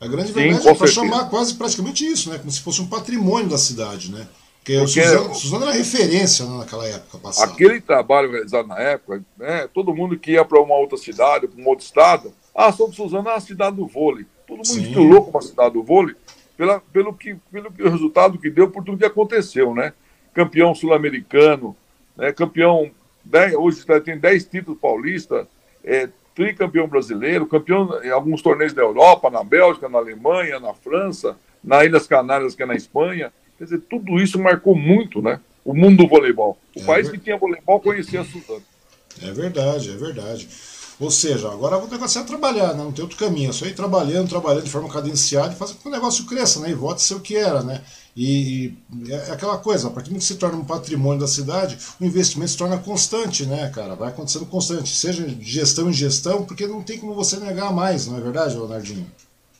[0.00, 2.38] A grande Sim, verdade é para chamar quase praticamente isso, né?
[2.38, 4.10] como se fosse um patrimônio da cidade.
[4.10, 4.26] Né?
[4.60, 7.52] Porque, Porque Suzano, Suzano era referência né, naquela época passada.
[7.52, 11.62] Aquele trabalho realizado na época, né, todo mundo que ia para uma outra cidade, para
[11.62, 14.24] um outro estado, ah, sou de Suzano, é a cidade do vôlei.
[14.46, 16.16] Todo mundo estudou como a cidade do vôlei
[16.56, 19.92] pela, pelo, que, pelo resultado que deu por tudo que aconteceu, né?
[20.32, 21.76] Campeão sul-americano,
[22.16, 22.32] né?
[22.32, 22.90] campeão,
[23.24, 25.46] dez, hoje tem 10 títulos paulistas,
[25.84, 31.36] é, tricampeão brasileiro, campeão em alguns torneios da Europa, na Bélgica, na Alemanha, na França,
[31.64, 33.32] na Ilhas Canárias, que é na Espanha.
[33.56, 35.40] Quer dizer, tudo isso marcou muito, né?
[35.64, 36.58] O mundo do voleibol.
[36.76, 37.16] O é país ver...
[37.16, 38.62] que tinha voleibol conhecia a Suzano.
[39.22, 40.48] É verdade, é verdade.
[40.98, 42.82] Ou seja, agora o negócio é trabalhar, né?
[42.82, 43.50] não tem outro caminho.
[43.50, 46.60] É só ir trabalhando, trabalhando de forma cadenciada e fazer com que o negócio cresça,
[46.60, 46.70] né?
[46.70, 47.82] E volte a ser o que era, né?
[48.16, 48.72] E,
[49.04, 51.76] e é aquela coisa, a partir do momento que se torna um patrimônio da cidade,
[52.00, 53.94] o investimento se torna constante, né, cara?
[53.94, 58.16] Vai acontecendo constante, seja gestão em gestão, porque não tem como você negar mais, não
[58.16, 59.06] é verdade, Leonardinho?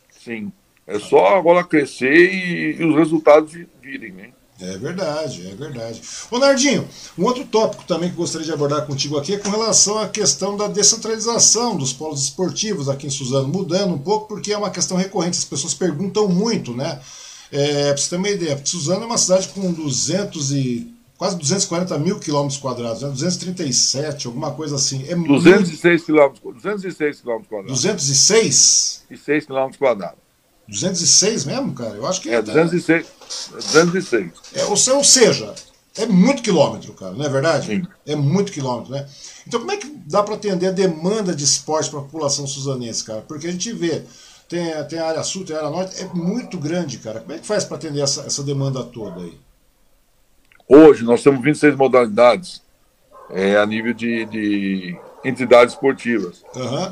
[0.09, 0.51] Sim.
[0.87, 4.29] É só agora crescer e, e os resultados virem, né?
[4.59, 6.01] É verdade, é verdade.
[6.31, 6.87] Ô Nardinho,
[7.17, 10.57] um outro tópico também que gostaria de abordar contigo aqui é com relação à questão
[10.57, 14.97] da descentralização dos polos esportivos aqui em Suzano, mudando um pouco porque é uma questão
[14.97, 16.99] recorrente, as pessoas perguntam muito, né?
[17.51, 21.97] É, para você ter uma ideia, Suzano é uma cidade com 200 e quase 240
[21.99, 23.09] mil quilômetros quadrados, né?
[23.09, 25.05] 237, alguma coisa assim.
[25.07, 27.81] É 206 quilômetros, 206 quilômetros quadrados.
[27.83, 29.05] 206?
[29.09, 30.26] E 6 quilômetros quadrados.
[30.67, 31.95] 206 mesmo, cara?
[31.95, 32.29] Eu acho que.
[32.29, 33.07] É, 206.
[33.51, 34.31] 206.
[34.53, 35.53] É, ou seja,
[35.97, 37.67] é muito quilômetro, cara, não é verdade?
[37.67, 37.87] Sim.
[38.05, 39.07] É muito quilômetro, né?
[39.47, 43.03] Então, como é que dá para atender a demanda de esporte para a população suzanense,
[43.03, 43.21] cara?
[43.21, 44.03] Porque a gente vê,
[44.47, 47.21] tem, tem a área sul, tem a área norte, é muito grande, cara.
[47.21, 49.37] Como é que faz para atender essa, essa demanda toda aí?
[50.67, 52.61] Hoje, nós temos 26 modalidades
[53.29, 56.43] é, a nível de, de entidades esportivas.
[56.55, 56.91] Uhum.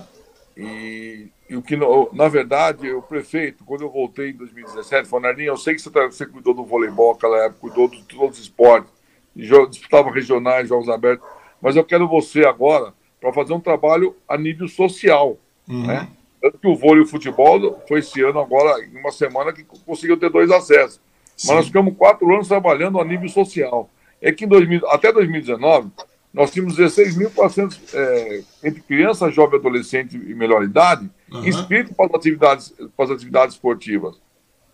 [0.57, 1.77] E e o que,
[2.11, 5.91] na verdade, o prefeito, quando eu voltei em 2017, falou, Nardinho, eu sei que você,
[5.91, 8.91] tá, você cuidou do voleibol naquela época, cuidou de todos os esportes,
[9.35, 11.27] disputava regionais, jogos abertos,
[11.61, 15.37] mas eu quero você agora para fazer um trabalho a nível social,
[15.69, 15.85] uhum.
[15.85, 16.09] né?
[16.41, 19.63] Tanto que o vôlei e o futebol foi esse ano agora, em uma semana, que
[19.63, 20.99] conseguiu ter dois acessos.
[21.35, 21.47] Sim.
[21.47, 23.89] Mas nós ficamos quatro anos trabalhando a nível social.
[24.21, 25.91] É que em 2000, até 2019,
[26.36, 31.47] nós tínhamos 16.400 é, entre crianças, jovens, adolescentes e melhor idade, uhum.
[31.47, 34.21] inscritos para as, atividades, para as atividades esportivas.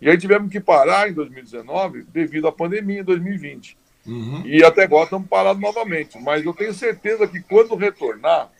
[0.00, 3.78] E aí tivemos que parar em 2019 devido à pandemia em 2020.
[4.04, 4.42] Uhum.
[4.44, 6.20] E até agora estamos parados novamente.
[6.20, 8.50] Mas eu tenho certeza que quando retornar,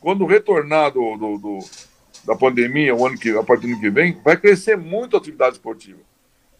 [0.00, 1.58] quando retornar do, do, do,
[2.24, 5.18] da pandemia, o ano que, a partir do ano que vem, vai crescer muito a
[5.18, 5.98] atividade esportiva.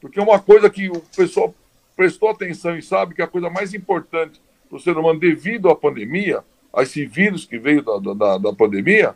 [0.00, 1.54] Porque é uma coisa que o pessoal
[1.94, 5.68] prestou atenção e sabe que é a coisa mais importante para o ser humano devido
[5.68, 6.42] à pandemia,
[6.72, 9.14] a esse vírus que veio da, da, da pandemia,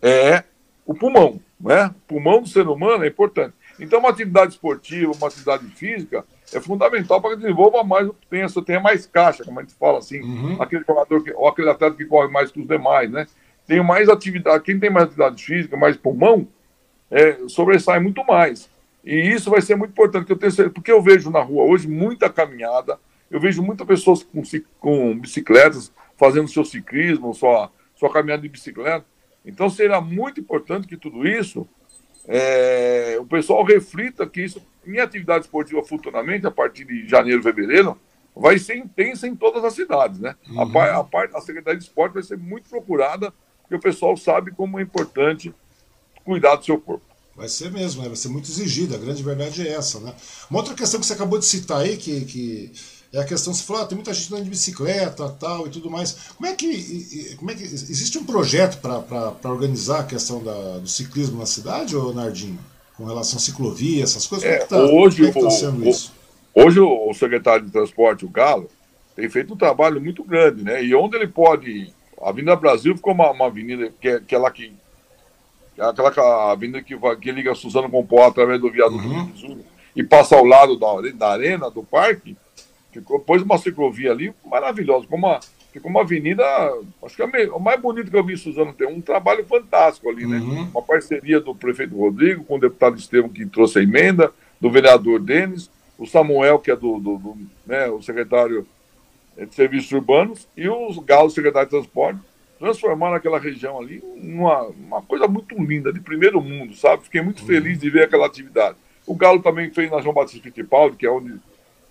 [0.00, 0.44] é
[0.86, 1.40] o pulmão.
[1.58, 1.86] Né?
[1.86, 3.54] O pulmão do ser humano é importante.
[3.80, 8.80] Então, uma atividade esportiva, uma atividade física, é fundamental para que desenvolva mais, tenha, tenha
[8.80, 10.62] mais caixa, como a gente fala assim, uhum.
[10.62, 13.26] aquele jogador que, ou aquele atleta que corre mais que os demais, né?
[13.66, 16.46] Tem mais atividade, quem tem mais atividade física, mais pulmão,
[17.10, 18.70] é, sobressai muito mais.
[19.04, 22.30] E isso vai ser muito importante, eu tenho, porque eu vejo na rua hoje muita
[22.30, 22.98] caminhada,
[23.30, 24.42] eu vejo muitas pessoas com,
[24.78, 29.04] com bicicletas fazendo seu ciclismo, sua, sua caminhada de bicicleta.
[29.44, 31.68] Então seria muito importante que tudo isso
[32.26, 37.98] é, o pessoal reflita que isso em atividade esportiva futuramente, a partir de janeiro, fevereiro,
[38.34, 40.34] vai ser intensa em todas as cidades, né?
[40.48, 40.78] Uhum.
[40.78, 44.50] A, a, parte, a Secretaria de Esporte vai ser muito procurada, porque o pessoal sabe
[44.50, 45.54] como é importante
[46.24, 47.04] cuidar do seu corpo.
[47.36, 48.08] Vai ser mesmo, né?
[48.08, 50.14] vai ser muito exigida, a grande verdade é essa, né?
[50.50, 52.72] Uma outra questão que você acabou de citar aí, que, que
[53.14, 55.88] é a questão, você falou, ah, tem muita gente andando de bicicleta tal e tudo
[55.88, 56.32] mais.
[56.36, 60.88] Como é que, como é que existe um projeto para organizar a questão da, do
[60.88, 62.58] ciclismo na cidade, ou Nardinho?
[62.96, 64.48] Com relação à ciclovia, essas coisas?
[64.48, 66.12] É, como é que hoje, está é tá sendo o, isso?
[66.52, 68.68] Hoje o secretário de transporte, o Galo,
[69.14, 70.82] tem feito um trabalho muito grande, né?
[70.82, 71.92] E onde ele pode.
[72.20, 74.72] A Avenida Brasil ficou uma, uma avenida que é, que é lá que.
[75.78, 79.26] É aquela avenida que, vai, que liga Suzano com o Pó através do viaduto uhum.
[79.26, 82.36] do e passa ao lado da, da arena, do parque
[82.94, 85.40] Ficou, pôs uma ciclovia ali maravilhosa, ficou uma,
[85.72, 86.44] ficou uma avenida,
[87.02, 90.08] acho que é o mais bonito que eu vi em Suzano tem um trabalho fantástico
[90.08, 90.38] ali, né?
[90.38, 90.68] Uhum.
[90.70, 95.20] Uma parceria do prefeito Rodrigo com o deputado Estevam que trouxe a emenda, do vereador
[95.20, 95.68] Denis,
[95.98, 97.36] o Samuel, que é do, do, do
[97.66, 98.66] né, o secretário
[99.36, 102.20] de Serviços Urbanos, e os Galos, secretário de Transporte,
[102.58, 107.02] transformaram aquela região ali numa uma coisa muito linda, de primeiro mundo, sabe?
[107.02, 107.46] Fiquei muito uhum.
[107.46, 108.76] feliz de ver aquela atividade.
[109.06, 111.34] O Galo também fez na João Batista Fittipaldi, que é onde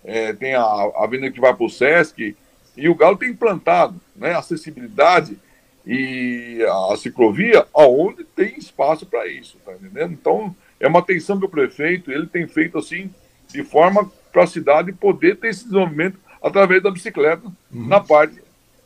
[0.04, 2.36] é, tem a, a avenida que vai para o Sesc,
[2.76, 5.38] e o Galo tem implantado né, acessibilidade
[5.86, 10.12] e a ciclovia aonde tem espaço para isso, tá entendendo?
[10.12, 13.10] Então, é uma atenção que o prefeito, ele tem feito assim,
[13.48, 17.86] de forma para a cidade poder ter esse desenvolvimento através da bicicleta uhum.
[17.86, 18.42] na parte,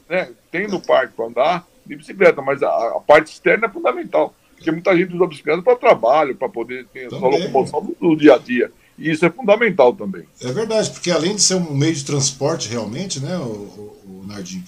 [0.08, 0.30] né?
[0.50, 4.70] Tem no parque para andar de bicicleta, mas a, a, parte externa é fundamental, porque
[4.70, 8.70] muita gente usa bicicleta para trabalho, para poder ter a locomoção do dia a dia.
[8.98, 10.24] E isso é fundamental também.
[10.42, 14.26] É verdade, porque além de ser um meio de transporte realmente, né, o, o, o
[14.26, 14.64] Nardinho,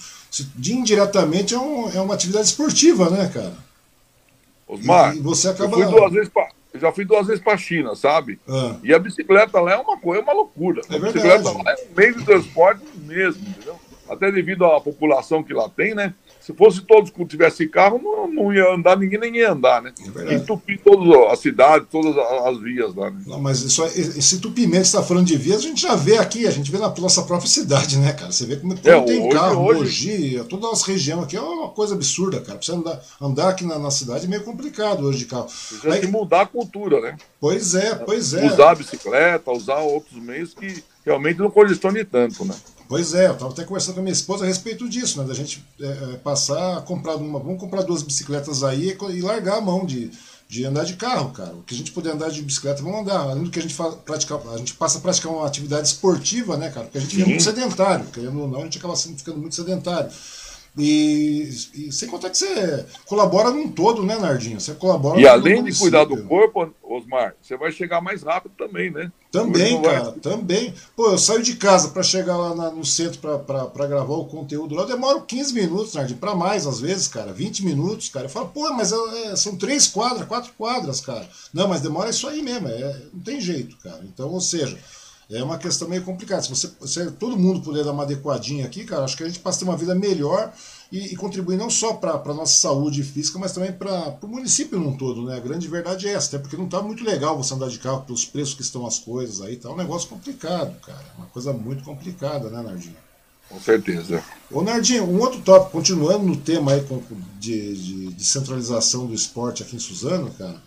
[0.55, 3.57] de indiretamente é, um, é, uma atividade esportiva, né, cara?
[4.67, 5.77] Osmar, e, você acaba...
[5.77, 8.39] eu fui duas vezes para já fui duas vezes para a China, sabe?
[8.47, 8.77] Ah.
[8.81, 10.81] E a bicicleta lá é uma coisa, é uma loucura.
[10.89, 13.77] É a bicicleta lá é um meio de transporte mesmo, entendeu?
[14.09, 16.13] Até devido à população que lá tem, né?
[16.41, 19.93] Se fosse todos que tivessem carro, não, não ia andar, ninguém nem ia andar, né?
[20.27, 23.21] É Entupir toda a cidade, todas as vias lá, né?
[23.27, 26.17] Não, mas isso, esse entupimento que você está falando de vias, a gente já vê
[26.17, 28.31] aqui, a gente vê na nossa própria cidade, né, cara?
[28.31, 29.81] Você vê como, como é, tem hoje, carro, hoje...
[29.81, 32.57] Mogi, toda a nossa região aqui é uma coisa absurda, cara.
[32.57, 35.45] Pra você andar, andar aqui na, na cidade é meio complicado hoje de carro.
[35.45, 37.17] Precisa Aí, mudar a cultura, né?
[37.39, 38.45] Pois é, pois é.
[38.45, 42.55] Usar a bicicleta, usar outros meios que realmente não congestione tanto, né?
[42.91, 45.25] Pois é, eu estava até conversando com a minha esposa a respeito disso, né?
[45.25, 47.39] Da gente é, é, passar a comprar uma.
[47.39, 50.11] Vamos comprar duas bicicletas aí e largar a mão de,
[50.49, 51.53] de andar de carro, cara.
[51.53, 53.21] O que a gente puder andar de bicicleta, vamos andar.
[53.21, 56.57] Além do que a gente, faz, praticar, a gente passa a praticar uma atividade esportiva,
[56.57, 56.87] né, cara?
[56.87, 59.55] Porque a gente fica muito sedentário, querendo ou não, a gente acaba sendo, ficando muito
[59.55, 60.11] sedentário.
[60.77, 64.59] E, e, sem contar que você colabora num todo, né, Nardinho?
[64.59, 68.89] Você colabora E além de cuidar do corpo, Osmar, você vai chegar mais rápido também,
[68.89, 69.11] né?
[69.29, 70.13] Também, cara, vai...
[70.19, 70.73] também.
[70.95, 74.73] Pô, eu saio de casa para chegar lá na, no centro para gravar o conteúdo
[74.73, 78.25] lá, eu demoro 15 minutos, Nardinho, para mais às vezes, cara, 20 minutos, cara.
[78.25, 81.27] Eu falo, pô, mas é, são três quadras, quatro quadras, cara.
[81.53, 84.01] Não, mas demora isso aí mesmo, é, não tem jeito, cara.
[84.03, 84.77] Então, ou seja,
[85.31, 86.41] é uma questão meio complicada.
[86.41, 89.39] Se você, se todo mundo puder dar uma adequadinha aqui, cara, acho que a gente
[89.39, 90.51] passa a ter uma vida melhor
[90.91, 94.77] e, e contribuir não só para a nossa saúde física, mas também para o município
[94.77, 95.37] num todo, né?
[95.37, 98.01] A grande verdade é essa, até porque não está muito legal você andar de carro
[98.01, 101.05] pelos preços que estão as coisas aí, tá um negócio complicado, cara.
[101.17, 102.97] Uma coisa muito complicada, né, Nardinho?
[103.47, 104.23] Com certeza.
[104.49, 106.85] Ô, Nardinho, um outro tópico, continuando no tema aí
[107.37, 110.61] de, de, de centralização do esporte aqui em Suzano, cara.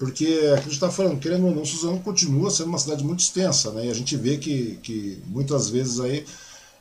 [0.00, 3.70] Porque a gente está falando, querendo ou não, Suzano continua sendo uma cidade muito extensa,
[3.70, 3.84] né?
[3.84, 6.24] E a gente vê que, que muitas vezes aí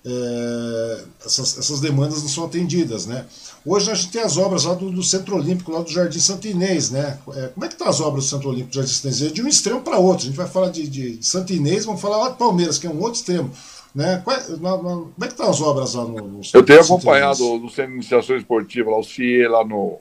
[0.06, 3.26] é, essas, essas, demandas não são atendidas, né?
[3.66, 6.48] Hoje a gente tem as obras lá do, do Centro Olímpico, lá do Jardim Santo
[6.48, 7.20] Inês, né?
[7.36, 9.22] É, como é que tá as obras do Centro Olímpico do Jardim Santo Inês?
[9.22, 10.24] É de um extremo para outro.
[10.24, 12.88] A gente vai falar de, de, de Santo Inês, vamos falar lá de Palmeiras, que
[12.88, 13.52] é um outro extremo.
[13.94, 14.22] Né?
[14.24, 16.80] Qual, é, na, na, como é que tá as obras lá no, no Eu tenho
[16.80, 19.98] acompanhado no Centro de Iniciação Esportiva, lá, o CIE lá no,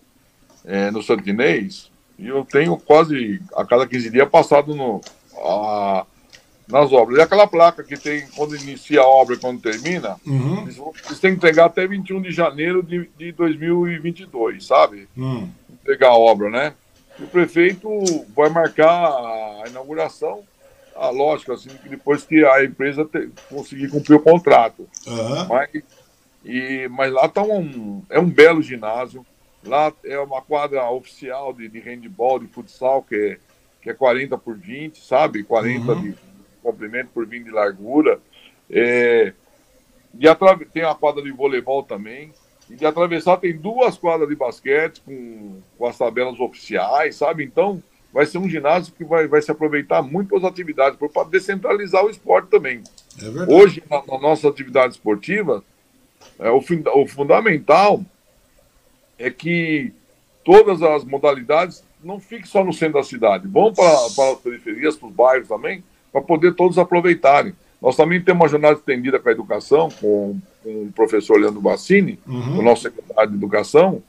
[0.65, 5.01] é, no Santo Inês, e eu tenho quase a cada 15 dias passado no,
[5.37, 6.05] a,
[6.67, 7.19] nas obras.
[7.19, 10.63] E aquela placa que tem quando inicia a obra e quando termina, uhum.
[10.63, 15.09] eles, eles têm que entregar até 21 de janeiro de, de 2022, sabe?
[15.17, 15.49] Uhum.
[15.81, 16.75] Entregar a obra, né?
[17.19, 17.89] E o prefeito
[18.35, 20.43] vai marcar a inauguração,
[20.97, 24.89] a lógica, assim, depois que a empresa te, conseguir cumprir o contrato.
[25.07, 25.49] Uhum.
[25.49, 25.71] Mas,
[26.45, 29.25] e, mas lá tá um, é um belo ginásio
[29.65, 33.39] Lá é uma quadra oficial de, de handball, de futsal, que é,
[33.83, 35.43] que é 40 por 20, sabe?
[35.43, 36.03] 40 uhum.
[36.03, 36.15] de
[36.63, 38.21] comprimento por 20 de largura.
[38.71, 39.33] É,
[40.19, 42.33] e tem a quadra de voleibol também.
[42.71, 47.43] E de atravessar tem duas quadras de basquete com, com as tabelas oficiais, sabe?
[47.43, 47.83] Então
[48.13, 52.11] vai ser um ginásio que vai, vai se aproveitar muito as atividades, para descentralizar o
[52.11, 52.83] esporte também.
[53.21, 55.65] É Hoje, na, na nossa atividade esportiva,
[56.39, 56.63] é, o,
[56.95, 58.05] o fundamental
[59.19, 59.93] é que
[60.45, 64.97] todas as modalidades não fiquem só no centro da cidade, vão para, para as periferias,
[64.97, 67.53] para os bairros também, para poder todos aproveitarem.
[67.81, 72.19] Nós também temos uma jornada estendida com a educação, com, com o professor Leandro Bassini,
[72.27, 72.59] uhum.
[72.59, 74.03] o nosso secretário de Educação.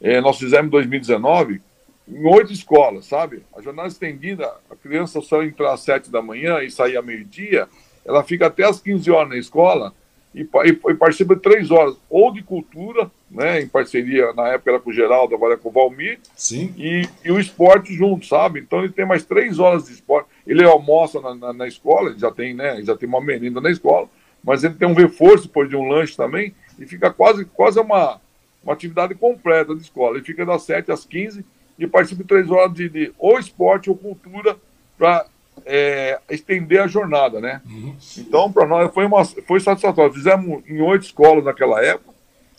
[0.00, 1.60] É, nós fizemos em 2019
[2.08, 3.42] em oito escolas, sabe?
[3.56, 7.68] A jornada estendida, a criança só entrar às sete da manhã e sair à meio-dia,
[8.04, 9.92] ela fica até às 15 horas na escola
[10.36, 14.70] e, e, e participa de três horas, ou de cultura, né, em parceria, na época
[14.70, 16.74] era com o Geraldo, agora é com o Valmir, Sim.
[16.76, 18.60] E, e o esporte junto, sabe?
[18.60, 20.28] Então ele tem mais três horas de esporte.
[20.46, 23.70] Ele almoça na, na, na escola, ele já tem, né, já tem uma menina na
[23.70, 24.10] escola,
[24.44, 28.20] mas ele tem um reforço depois de um lanche também, e fica quase, quase uma,
[28.62, 30.16] uma atividade completa de escola.
[30.16, 31.42] Ele fica das 7 às 15
[31.78, 34.54] e participa de três horas de, de ou esporte ou cultura
[34.98, 35.26] para
[35.64, 37.60] é, estender a jornada, né?
[37.64, 37.96] Uhum.
[38.18, 40.12] Então, para nós foi, uma, foi satisfatório.
[40.12, 42.14] Fizemos em oito escolas naquela época.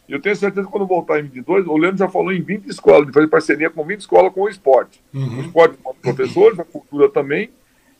[0.08, 2.68] E eu tenho certeza que quando voltar em 22, o Leandro já falou em 20
[2.68, 5.02] escolas, de fazer parceria com 20 escolas com o esporte.
[5.14, 5.40] Uhum.
[5.40, 7.50] O esporte com professores, a cultura também.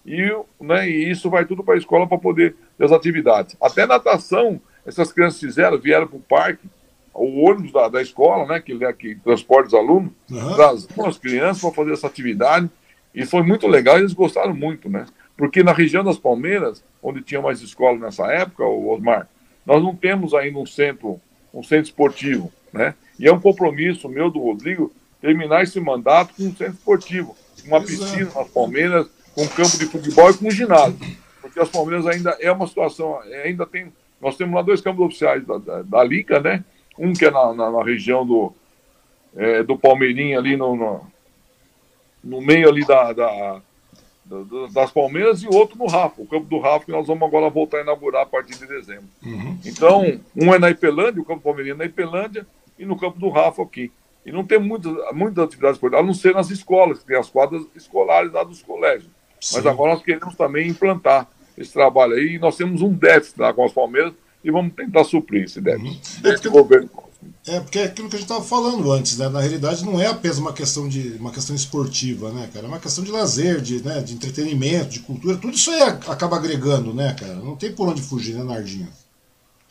[0.06, 0.32] E,
[0.62, 3.58] né, e isso vai tudo para a escola para poder as atividades.
[3.62, 6.66] Até natação, essas crianças fizeram, vieram para o parque,
[7.14, 11.06] o ônibus da, da escola, né, que, que transporta os alunos, uhum.
[11.06, 12.70] as crianças para fazer essa atividade.
[13.18, 15.08] E foi muito legal, eles gostaram muito, né?
[15.36, 19.28] Porque na região das Palmeiras, onde tinha mais escola nessa época, o Osmar,
[19.66, 21.20] nós não temos ainda um centro,
[21.52, 22.94] um centro esportivo, né?
[23.20, 27.82] E é um compromisso meu do Rodrigo terminar esse mandato com um centro esportivo, uma
[27.82, 31.00] piscina nas Palmeiras, com um campo de futebol e com um ginásio.
[31.42, 33.92] Porque as Palmeiras ainda é uma situação, ainda tem,
[34.22, 36.64] nós temos lá dois campos oficiais da, da, da Liga, né?
[37.00, 38.54] Um que é na, na, na região do,
[39.36, 41.17] é, do Palmeirinha ali no, no
[42.28, 43.62] no meio ali da, da,
[44.26, 47.50] da, das Palmeiras e outro no Rafa, o campo do Rafa, que nós vamos agora
[47.50, 49.08] voltar a inaugurar a partir de dezembro.
[49.26, 49.58] Uhum.
[49.66, 50.04] Então,
[50.36, 52.46] um é na Ipelândia, o campo palmeirense é na Ipelândia,
[52.78, 53.92] e no campo do Rafa aqui.
[54.26, 57.30] E não tem muitas, muitas atividades esportivas, a não ser nas escolas, que tem as
[57.30, 59.10] quadras escolares lá dos colégios.
[59.40, 59.58] Sim.
[59.58, 63.54] Mas agora nós queremos também implantar esse trabalho aí, e nós temos um déficit lá
[63.54, 64.14] com as Palmeiras,
[64.44, 66.26] e vamos tentar suprir esse déficit.
[66.26, 66.34] Uhum.
[66.34, 66.90] Esse governo
[67.48, 69.30] é, porque é aquilo que a gente estava falando antes, né?
[69.30, 72.66] Na realidade, não é apenas uma questão de uma questão esportiva, né, cara?
[72.66, 76.36] É uma questão de lazer, de, né, de entretenimento, de cultura, tudo isso aí acaba
[76.36, 77.36] agregando, né, cara?
[77.36, 78.90] Não tem por onde fugir, né, Nardinho?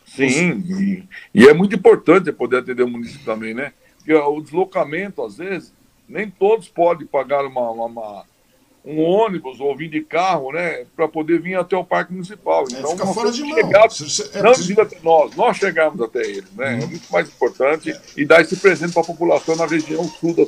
[0.07, 3.73] Sim, e, e, é muito importante poder atender o município também, né?
[3.99, 5.73] Porque o deslocamento, às vezes,
[6.09, 8.25] nem todos podem pagar uma, uma, uma
[8.87, 12.65] um ônibus ou vir de carro, né, para poder vir até o Parque Municipal.
[12.73, 13.59] É, então, fica fora de mão.
[14.33, 16.75] é, não vir até nós, nós chegamos até eles, né?
[16.75, 16.83] Uhum.
[16.83, 18.01] É muito mais importante é.
[18.17, 20.47] e dar esse presente para a população na região sul da,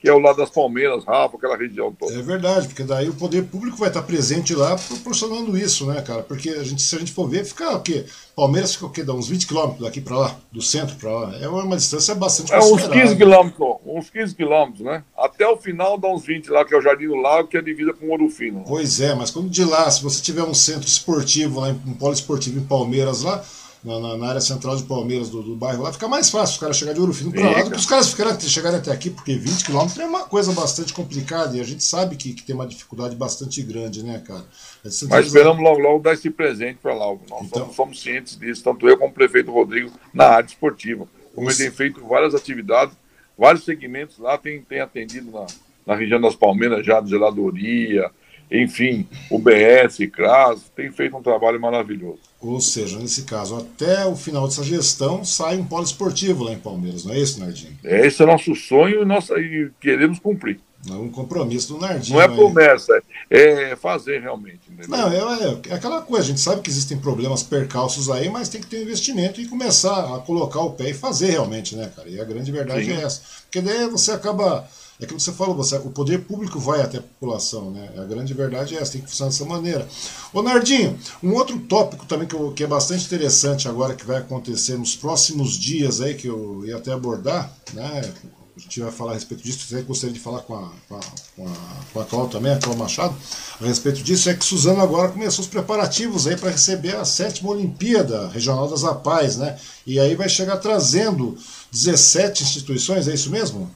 [0.00, 2.14] que é o lado das Palmeiras, Rafa, aquela região toda.
[2.14, 6.22] É verdade, porque daí o poder público vai estar presente lá proporcionando isso, né, cara?
[6.22, 8.06] Porque a gente, se a gente for ver, fica o quê?
[8.34, 9.04] Palmeiras fica o quê?
[9.04, 11.36] Dá uns 20 quilômetros daqui para lá, do centro para lá.
[11.36, 15.04] É uma distância bastante É uns 15 quilômetros, uns 15 quilômetros, né?
[15.18, 17.60] Até o final dá uns 20 lá, que é o Jardim do Lago, que é
[17.60, 18.64] a divisa com Ouro Fino.
[18.66, 22.14] Pois é, mas quando de lá, se você tiver um centro esportivo lá, um polo
[22.14, 23.44] esportivo em Palmeiras lá,
[23.82, 26.76] na, na, área central de Palmeiras do, do, bairro lá, fica mais fácil os caras
[26.76, 29.34] chegarem de Ouro Fino para lá do que os caras ficarem, chegarem até aqui, porque
[29.34, 32.66] 20 quilômetros é uma coisa bastante complicada e a gente sabe que, que tem uma
[32.66, 34.44] dificuldade bastante grande, né, cara?
[34.84, 37.06] Mas esperamos logo, logo dar esse presente para lá.
[37.06, 41.08] Nós então, somos, somos, cientes disso, tanto eu como o prefeito Rodrigo, na área esportiva.
[41.34, 42.94] Como ele tem feito várias atividades,
[43.38, 45.46] vários segmentos lá, tem, tem atendido na,
[45.86, 48.10] na região das Palmeiras já, de geladoria,
[48.50, 52.18] enfim, o BS, CRAS, tem feito um trabalho maravilhoso.
[52.40, 56.58] Ou seja, nesse caso, até o final dessa gestão sai um polo esportivo lá em
[56.58, 57.78] Palmeiras, não é isso, Nardinho?
[57.84, 60.58] É, esse é o nosso sonho e, nossa, e queremos cumprir.
[60.88, 62.16] É um compromisso do Nardinho.
[62.16, 64.60] Não é promessa, é fazer realmente.
[64.70, 64.88] Entendeu?
[64.88, 68.48] Não, é, é, é, aquela coisa, a gente sabe que existem problemas percalços aí, mas
[68.48, 71.92] tem que ter um investimento e começar a colocar o pé e fazer realmente, né,
[71.94, 72.08] cara?
[72.08, 72.92] E a grande verdade Sim.
[72.92, 73.20] é essa.
[73.42, 74.66] Porque daí você acaba
[75.00, 77.90] é que você falou, você, o poder público vai até a população, né?
[77.96, 79.88] A grande verdade é essa, tem que funcionar dessa maneira.
[80.32, 84.18] Ô Nardinho, um outro tópico também que, eu, que é bastante interessante agora, que vai
[84.18, 88.12] acontecer nos próximos dias aí, que eu ia até abordar, né?
[88.56, 91.00] A gente vai falar a respeito disso, eu gostaria de falar com a, com a,
[91.34, 93.14] com a, com a também, a Cláudia Machado,
[93.58, 97.50] a respeito disso, é que Suzano agora começou os preparativos aí para receber a sétima
[97.50, 99.58] Olimpíada Regional das APAES, né?
[99.86, 101.38] E aí vai chegar trazendo
[101.72, 103.70] 17 instituições, é isso mesmo?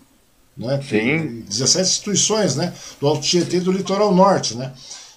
[0.57, 0.81] Né?
[0.89, 1.45] Sim.
[1.49, 2.73] 17 instituições, né?
[3.01, 4.73] Do Alto Tietê e do Litoral Norte, né?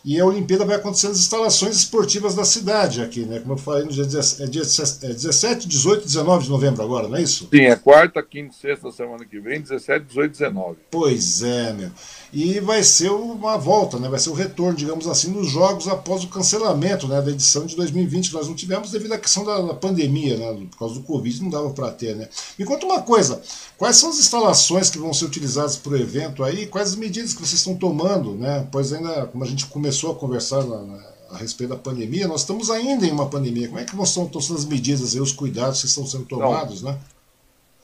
[0.06, 3.40] E a Olimpíada vai acontecer nas instalações esportivas da cidade aqui, né?
[3.40, 7.18] Como eu falei, no dia, é dia 17, 18 e 19 de novembro agora, não
[7.18, 7.50] é isso?
[7.52, 10.78] Sim, é quarta, quinta e sexta semana que vem, 17, 18 e 19.
[10.90, 11.92] Pois é, meu.
[12.34, 14.10] E vai ser uma volta, né?
[14.10, 17.76] Vai ser o retorno, digamos assim, dos jogos após o cancelamento né, da edição de
[17.76, 20.68] 2020, que nós não tivemos devido à questão da, da pandemia, né?
[20.70, 22.28] Por causa do Covid, não dava para ter, né?
[22.60, 23.42] Me conta uma coisa,
[23.78, 26.68] quais são as instalações que vão ser utilizadas para o evento aí?
[26.68, 28.68] Quais as medidas que vocês estão tomando, né?
[28.72, 32.42] Pois ainda, como a gente começou a conversar na, na, a respeito da pandemia, nós
[32.42, 33.68] estamos ainda em uma pandemia.
[33.68, 36.82] Como é que estão, estão sendo as medidas e os cuidados que estão sendo tomados,
[36.82, 36.92] Não.
[36.92, 37.00] né?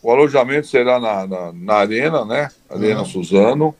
[0.01, 2.51] O alojamento será na, na, na Arena, né?
[2.69, 3.05] Arena uhum.
[3.05, 3.73] Suzano.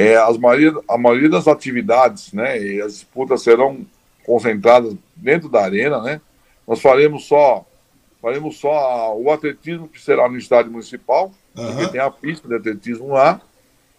[0.00, 2.56] É, as maioria, a maioria das atividades, né?
[2.62, 3.84] E as disputas serão
[4.24, 6.20] concentradas dentro da arena, né?
[6.68, 7.66] Nós faremos só
[8.22, 11.66] faremos só o atletismo que será no estádio municipal, uhum.
[11.66, 13.40] porque tem a pista de atletismo lá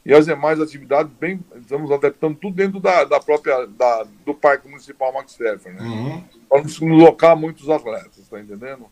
[0.05, 4.69] e as demais atividades bem estamos adaptando tudo dentro da, da própria da, do Parque
[4.69, 5.81] Municipal Max Steffer, né?
[5.81, 6.23] Uhum.
[6.47, 8.85] Para não locar muitos atletas, está entendendo?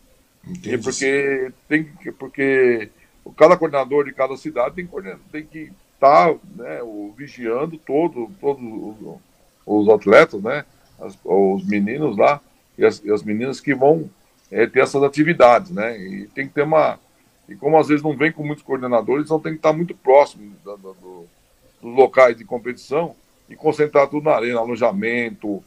[0.46, 0.74] Entendi.
[0.74, 2.90] E porque tem que porque
[3.34, 4.88] cada coordenador de cada cidade tem,
[5.32, 8.62] tem que tá, né, o, vigiando todo, todos
[9.66, 10.64] os, atletas, né?
[11.00, 12.40] As, os meninos lá
[12.76, 14.10] e as, e as meninas que vão
[14.50, 15.98] é, ter essas atividades, né?
[15.98, 16.98] E tem que ter uma
[17.48, 20.54] e como às vezes não vem com muitos coordenadores, então tem que estar muito próximo
[20.62, 21.26] do, do,
[21.80, 23.16] dos locais de competição
[23.48, 25.64] e concentrar tudo na arena, alojamento,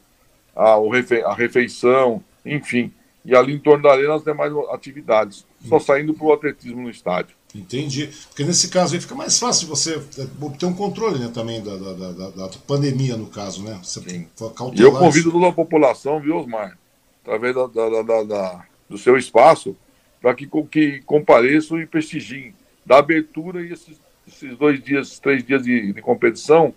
[0.54, 0.76] a,
[1.24, 2.92] a refeição, enfim.
[3.24, 6.90] E ali em torno da arena as demais atividades, só saindo para o atletismo no
[6.90, 7.34] estádio.
[7.54, 8.10] Entendi.
[8.28, 11.76] Porque nesse caso aí fica mais fácil você é, obter um controle né, também da,
[11.76, 13.78] da, da, da pandemia, no caso, né?
[13.82, 14.26] Você Sim.
[14.74, 16.78] E eu convido toda a população, viu, Osmar?
[17.22, 19.76] Através da, da, da, do seu espaço,
[20.20, 22.54] para que, que compareçam e prestigiem.
[22.84, 26.74] Da abertura e esses, esses dois dias, três dias de, de, competição,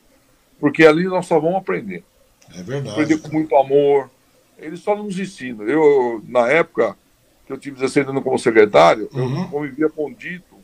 [0.59, 2.03] porque ali nós só vamos aprender.
[2.53, 2.89] É verdade.
[2.91, 4.11] Aprender com muito amor.
[4.59, 5.67] Eles só nos ensinam.
[5.67, 6.95] Eu, na época
[7.47, 9.41] que eu tive 16 anos como secretário, uhum.
[9.41, 10.54] eu convivia com o Dito,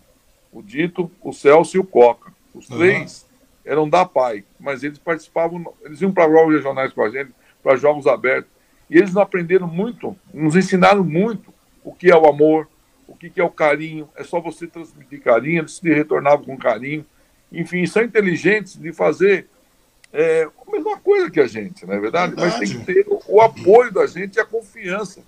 [0.51, 2.31] o Dito, o Celso e o Coca.
[2.53, 3.25] Os três
[3.63, 7.31] eram da PAI, mas eles participavam, eles iam para jogos regionais com a gente,
[7.63, 8.51] para jogos abertos.
[8.89, 12.67] E eles nos aprenderam muito, nos ensinaram muito o que é o amor,
[13.07, 14.09] o que é o carinho.
[14.15, 17.05] É só você transmitir carinho, eles se retornavam com carinho.
[17.51, 19.47] Enfim, são inteligentes de fazer
[20.11, 22.35] é, a mesma coisa que a gente, não é verdade?
[22.35, 22.59] verdade.
[22.59, 25.21] Mas tem que ter o, o, apoio da gente e a confiança.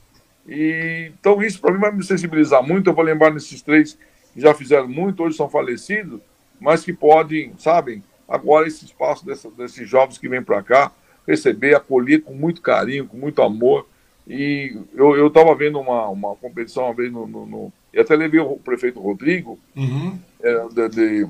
[0.48, 2.90] E, então, isso para mim vai me sensibilizar muito.
[2.90, 3.98] Eu vou lembrar nesses três
[4.36, 6.20] já fizeram muito, hoje são falecidos,
[6.60, 10.92] mas que podem, sabem, agora esse espaço dessa, desses jovens que vêm para cá,
[11.28, 13.88] receber, acolher com muito carinho, com muito amor.
[14.26, 18.40] E eu estava vendo uma, uma competição uma vez no, no, no, E até levei
[18.40, 20.18] o prefeito Rodrigo, uhum.
[20.42, 21.28] é, de, de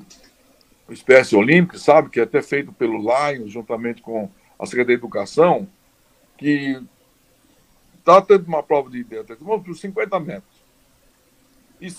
[0.89, 2.09] espécie olímpica, sabe?
[2.09, 4.29] Que é até feito pelo Lions, juntamente com
[4.59, 5.67] a Secretaria de Educação,
[6.37, 6.79] que
[7.97, 10.63] está tendo uma prova de atletismo, para 50 metros.
[11.81, 11.89] E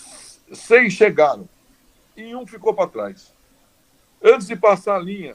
[0.53, 1.49] seis chegaram.
[2.17, 3.33] E um ficou para trás.
[4.23, 5.35] Antes de passar a linha,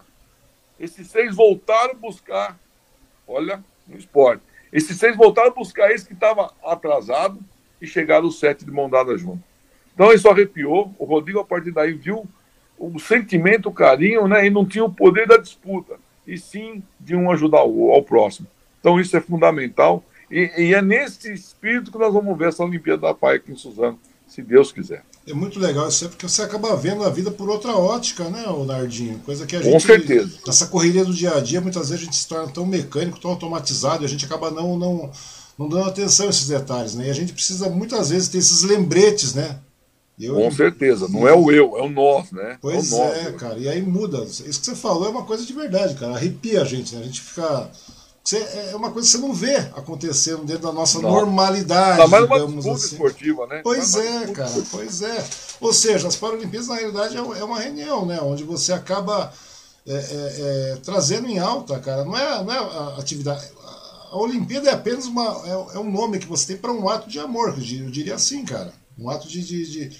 [0.79, 2.57] esses seis voltaram buscar,
[3.27, 4.43] olha, no esporte.
[4.71, 7.39] Esses seis voltaram buscar esse que estava atrasado
[7.81, 9.43] e chegaram os sete de mão dada junto.
[9.93, 10.93] Então isso arrepiou.
[10.97, 12.27] O Rodrigo, a partir daí, viu
[12.77, 14.45] o sentimento, o carinho, né?
[14.45, 18.47] E não tinha o poder da disputa, e sim de um ajudar o, ao próximo.
[18.79, 20.03] Então isso é fundamental.
[20.31, 23.55] E, e, é nesse espírito que nós vamos ver essa Olimpíada da Pai aqui em
[23.55, 23.99] Suzano,
[24.39, 25.03] se Deus quiser.
[25.27, 28.47] É muito legal isso aí, porque você acaba vendo a vida por outra ótica, né,
[28.47, 29.19] o Nardinho?
[29.19, 29.71] Coisa que a gente.
[29.71, 30.31] Com certeza.
[30.45, 33.31] Nessa correria do dia a dia, muitas vezes a gente se torna tão mecânico, tão
[33.31, 35.11] automatizado, e a gente acaba não, não,
[35.57, 37.07] não dando atenção a esses detalhes, né?
[37.07, 39.59] E a gente precisa muitas vezes ter esses lembretes, né?
[40.19, 42.57] Eu, Com certeza, não é o eu, é o nós, né?
[42.61, 44.23] Pois é, nós, é cara, e aí muda.
[44.23, 46.13] Isso que você falou é uma coisa de verdade, cara.
[46.13, 47.01] Arrepia a gente, né?
[47.01, 47.69] A gente fica.
[48.29, 48.37] Você,
[48.71, 51.09] é uma coisa que você não vê acontecendo dentro da nossa não.
[51.09, 51.97] normalidade.
[51.97, 52.93] Tá mais uma assim.
[52.93, 53.61] esportiva, né?
[53.63, 55.25] Pois é, cara, pois é.
[55.59, 58.19] Ou seja, as Paralimpíadas, na realidade, é, é uma reunião, né?
[58.21, 59.33] Onde você acaba
[59.83, 62.05] é, é, é, trazendo em alta, cara.
[62.05, 63.47] Não é, não é a atividade.
[64.11, 67.09] A Olimpíada é apenas uma, é, é um nome que você tem para um ato
[67.09, 68.71] de amor, eu diria assim, cara.
[68.95, 69.97] Um ato de, de, de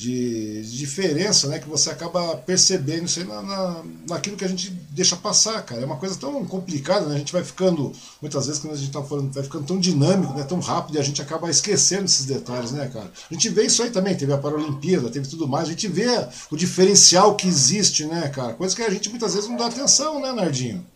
[0.00, 4.70] de, diferença né, que você acaba percebendo isso aí na, na, naquilo que a gente
[4.70, 5.82] deixa passar, cara.
[5.82, 7.16] É uma coisa tão complicada, né?
[7.16, 10.32] A gente vai ficando, muitas vezes, quando a gente está falando, vai ficando tão dinâmico,
[10.32, 13.12] né, tão rápido, e a gente acaba esquecendo esses detalhes, né, cara?
[13.30, 16.06] A gente vê isso aí também, teve a Paralimpíada, teve tudo mais, a gente vê
[16.50, 18.54] o diferencial que existe, né, cara?
[18.54, 20.86] Coisa que a gente muitas vezes não dá atenção, né, Nardinho?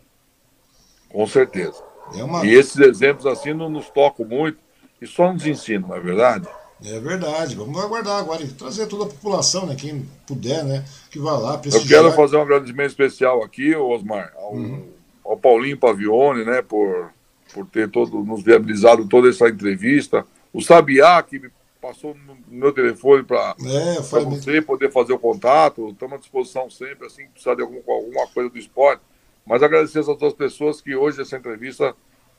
[1.11, 1.76] Com certeza.
[2.14, 2.44] É uma...
[2.46, 4.59] E esses exemplos assim não nos tocam muito
[4.98, 6.48] e só nos ensinam, não é verdade?
[6.85, 9.74] É verdade, vamos aguardar agora e trazer toda a população, né?
[9.74, 10.85] Quem puder, né?
[11.11, 12.03] Que vá lá prestigiar.
[12.03, 14.87] Eu quero fazer um agradecimento especial aqui, Osmar, ao, uhum.
[15.24, 16.61] ao Paulinho Pavione, né?
[16.61, 17.11] Por,
[17.55, 20.26] por ter todo, nos viabilizado toda essa entrevista.
[20.53, 25.89] O Sabiá, que me passou no meu telefone para é, você poder fazer o contato.
[25.89, 29.03] Estamos à disposição sempre, assim, precisar de algum, alguma coisa do esporte.
[29.47, 31.95] Mas agradecer a todas as pessoas que hoje essa entrevista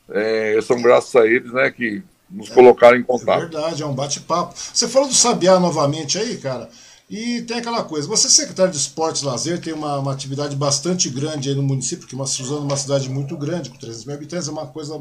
[0.09, 1.71] é, são graças a eles, né?
[1.71, 3.37] Que nos colocar em contato.
[3.37, 4.53] É verdade, é um bate-papo.
[4.73, 6.69] Você falou do Sabiá novamente aí, cara.
[7.09, 10.55] E tem aquela coisa, você é secretário de Esportes e Lazer, tem uma, uma atividade
[10.55, 14.05] bastante grande aí no município, porque uma Suzano é uma cidade muito grande, com 300
[14.05, 14.99] mil habitantes, é uma coisa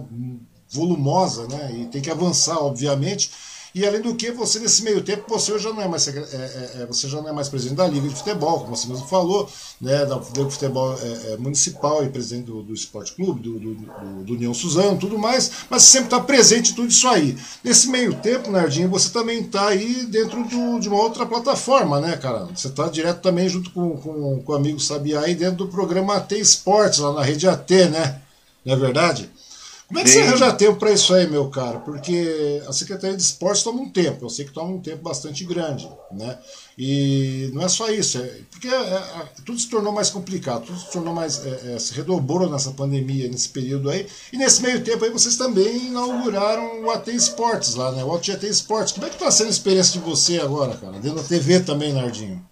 [0.68, 1.72] volumosa, né?
[1.74, 3.30] E tem que avançar, obviamente.
[3.74, 6.82] E além do que, você nesse meio tempo, você já não é mais, é, é,
[6.82, 9.50] é, você já não é mais presidente da Liga de Futebol, como você mesmo falou,
[9.80, 13.58] né, da Liga de Futebol é, é, Municipal e presidente do, do Esporte Clube, do,
[13.58, 17.36] do, do, do União Suzano, tudo mais, mas sempre está presente tudo isso aí.
[17.64, 22.16] Nesse meio tempo, Nardinho, você também está aí dentro do, de uma outra plataforma, né,
[22.16, 22.46] cara?
[22.54, 26.14] Você está direto também junto com, com, com o amigo Sabiá aí dentro do programa
[26.14, 28.20] AT Esportes, lá na rede AT, né?
[28.64, 29.28] Não é verdade?
[29.86, 30.22] Como é que Sim.
[30.22, 31.78] você arranja tempo para isso aí, meu cara?
[31.78, 35.44] Porque a Secretaria de Esportes toma um tempo, eu sei que toma um tempo bastante
[35.44, 36.38] grande, né?
[36.76, 40.78] E não é só isso, é, porque é, é, tudo se tornou mais complicado, tudo
[40.78, 41.44] se tornou mais.
[41.44, 44.06] É, é, se redobrou nessa pandemia, nesse período aí.
[44.32, 48.02] E nesse meio tempo aí vocês também inauguraram o AT Esportes lá, né?
[48.02, 48.92] O AT Esportes.
[48.92, 50.94] Como é que tá sendo a experiência de você agora, cara?
[50.94, 52.44] Dentro da TV também, Nardinho?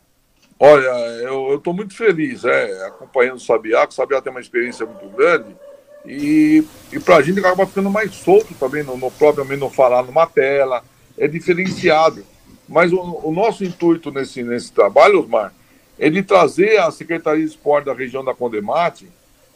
[0.61, 0.91] Olha,
[1.25, 5.09] eu estou muito feliz, é, acompanhando o Sabiá, que o Sabiá tem uma experiência muito
[5.09, 5.57] grande.
[6.07, 10.03] E, e para a gente acaba ficando mais solto também, no, no propriamente não falar
[10.03, 10.85] numa tela,
[11.17, 12.25] é diferenciado.
[12.69, 15.53] Mas o, o, nosso intuito nesse, nesse trabalho, Osmar,
[15.99, 19.09] é de trazer a Secretaria de Esporte da região da Condemate,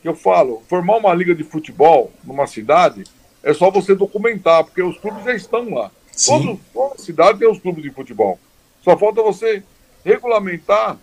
[0.03, 3.05] que eu falo, formar uma liga de futebol numa cidade
[3.47, 5.88] é só você documentar, porque os clubes já estão lá.
[6.26, 8.40] Todo, toda cidade tem os clubes de futebol.
[8.82, 9.62] Só falta você
[10.05, 10.99] regulamentar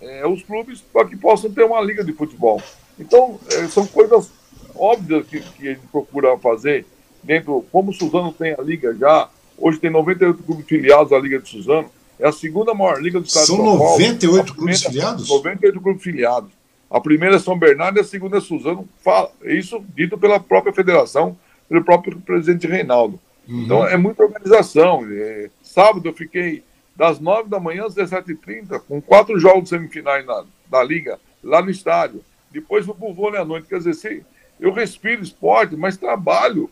[0.00, 2.62] é, os clubes para que possam ter uma liga de futebol.
[3.00, 4.30] Então, é, são coisas
[4.78, 6.86] óbvio que, que a gente procura fazer
[7.22, 11.38] dentro, como o Suzano tem a liga já, hoje tem 98 clubes filiados à Liga
[11.38, 14.00] de Suzano, é a segunda maior liga do estado São de São Paulo.
[14.00, 15.28] São 98 clubes filiados?
[15.28, 16.50] 98 clubes filiados.
[16.90, 18.88] A primeira é São Bernardo e a segunda é Suzano.
[19.04, 21.36] Fala, isso dito pela própria federação,
[21.68, 23.20] pelo próprio presidente Reinaldo.
[23.46, 23.62] Uhum.
[23.62, 25.06] Então é muita organização.
[25.10, 26.62] É, sábado eu fiquei
[26.96, 31.70] das 9 da manhã às 17h30, com quatro jogos semifinais na, da Liga, lá no
[31.70, 32.24] estádio.
[32.50, 33.68] Depois fui pro vôlei à noite.
[33.68, 34.24] Quer dizer, se,
[34.60, 36.70] eu respiro esporte, mas trabalho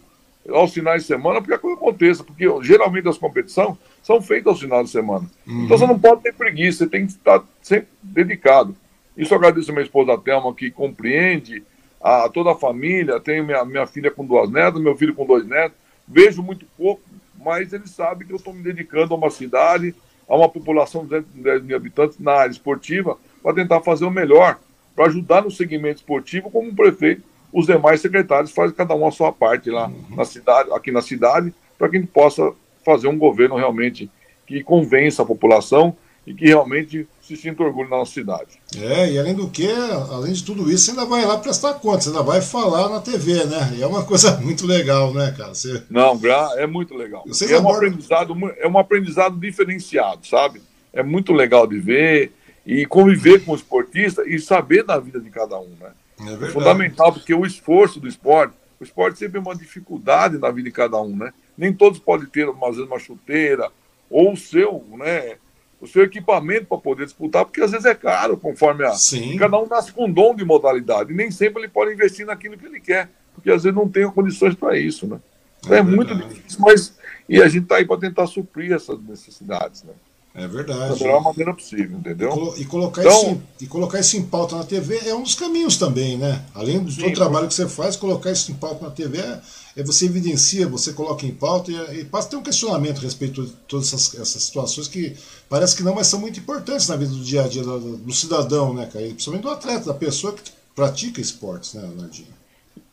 [0.48, 2.24] aos finais de semana porque a coisa aconteça.
[2.24, 5.28] Porque geralmente as competições são feitas aos finais de semana.
[5.46, 5.64] Uhum.
[5.64, 8.76] Então você não pode ter preguiça, você tem que estar sempre dedicado.
[9.16, 11.62] Isso eu agradeço a minha esposa Thelma, que compreende
[12.00, 13.18] a toda a família.
[13.18, 15.76] Tenho minha, minha filha com duas netas, meu filho com dois netos.
[16.06, 17.02] Vejo muito pouco,
[17.42, 19.94] mas ele sabe que eu estou me dedicando a uma cidade,
[20.28, 24.58] a uma população de 210 mil habitantes na área esportiva, para tentar fazer o melhor,
[24.94, 27.22] para ajudar no segmento esportivo, como o prefeito,
[27.56, 30.14] os demais secretários fazem cada um a sua parte lá uhum.
[30.14, 32.52] na cidade, aqui na cidade, para que a gente possa
[32.84, 34.10] fazer um governo realmente
[34.46, 35.96] que convença a população
[36.26, 38.58] e que realmente se sinta orgulho na nossa cidade.
[38.78, 39.66] É, e além do que,
[40.10, 43.00] além de tudo isso, você ainda vai lá prestar conta, você ainda vai falar na
[43.00, 43.74] TV, né?
[43.78, 45.54] E é uma coisa muito legal, né, cara?
[45.54, 45.82] Você...
[45.88, 46.14] Não,
[46.58, 47.24] é muito legal.
[47.54, 50.60] é, um aprendizado, é um aprendizado diferenciado, sabe?
[50.92, 52.32] É muito legal de ver
[52.66, 55.88] e conviver com o esportista e saber da vida de cada um, né?
[56.20, 60.68] É, fundamental, porque o esforço do esporte, o esporte sempre é uma dificuldade na vida
[60.68, 61.32] de cada um, né?
[61.56, 63.70] Nem todos podem ter, às vezes, uma chuteira,
[64.10, 65.36] ou o seu, né?
[65.80, 68.92] o seu equipamento para poder disputar, porque às vezes é caro, conforme a.
[68.92, 69.36] Sim.
[69.36, 71.12] Cada um nasce com um dom de modalidade.
[71.12, 74.10] E nem sempre ele pode investir naquilo que ele quer, porque às vezes não tem
[74.10, 75.20] condições para isso, né?
[75.60, 76.96] Então é, é muito difícil, mas.
[77.28, 79.92] E a gente está aí para tentar suprir essas necessidades, né?
[80.38, 80.98] É verdade.
[80.98, 82.54] Da melhor maneira possível, entendeu?
[82.58, 85.78] E, colocar então, isso, e colocar isso em pauta na TV é um dos caminhos
[85.78, 86.44] também, né?
[86.54, 89.40] Além do sim, trabalho que você faz, colocar isso em pauta na TV é,
[89.76, 93.00] é você evidencia, você coloca em pauta e, e passa a ter um questionamento a
[93.00, 95.16] respeito de todas essas, essas, situações que
[95.48, 98.12] parece que não, mas são muito importantes na vida do dia a dia do, do
[98.12, 99.06] cidadão, né, cara?
[99.06, 102.28] E principalmente do atleta, da pessoa que pratica esportes, né, Nardinho?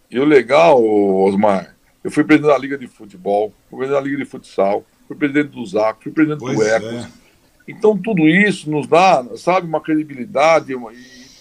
[0.10, 4.24] E o legal, Osmar, eu fui presidente da Liga de Futebol, fui presidente da Liga
[4.24, 6.86] de Futsal, fui presidente do ZAC, fui presidente pois do ECO.
[6.86, 7.23] É
[7.68, 10.98] então, tudo isso nos dá, sabe, uma credibilidade uma, e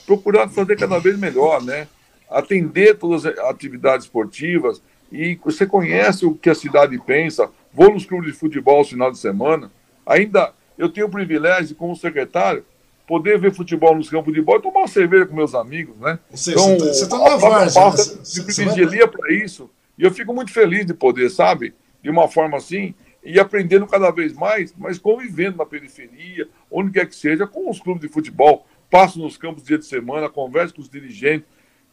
[0.07, 1.89] procurar fazer cada vez melhor, né?
[2.31, 7.51] Atender todas as atividades esportivas e você conhece o que a cidade pensa.
[7.73, 9.71] Vou nos clubes de futebol no final de semana.
[10.07, 12.65] Ainda eu tenho o privilégio, como secretário,
[13.07, 16.19] poder ver futebol nos campos de bola e tomar uma cerveja com meus amigos, né?
[16.35, 18.15] Seja, então, você está tá na várzea.
[18.15, 18.45] Né?
[18.45, 19.69] privilegia para isso.
[19.99, 21.75] E eu fico muito feliz de poder, sabe?
[22.03, 27.07] De uma forma assim, e aprendendo cada vez mais, mas convivendo na periferia, onde quer
[27.07, 28.67] que seja, com os clubes de futebol.
[28.91, 31.47] Passo nos campos dia de semana, converso com os dirigentes.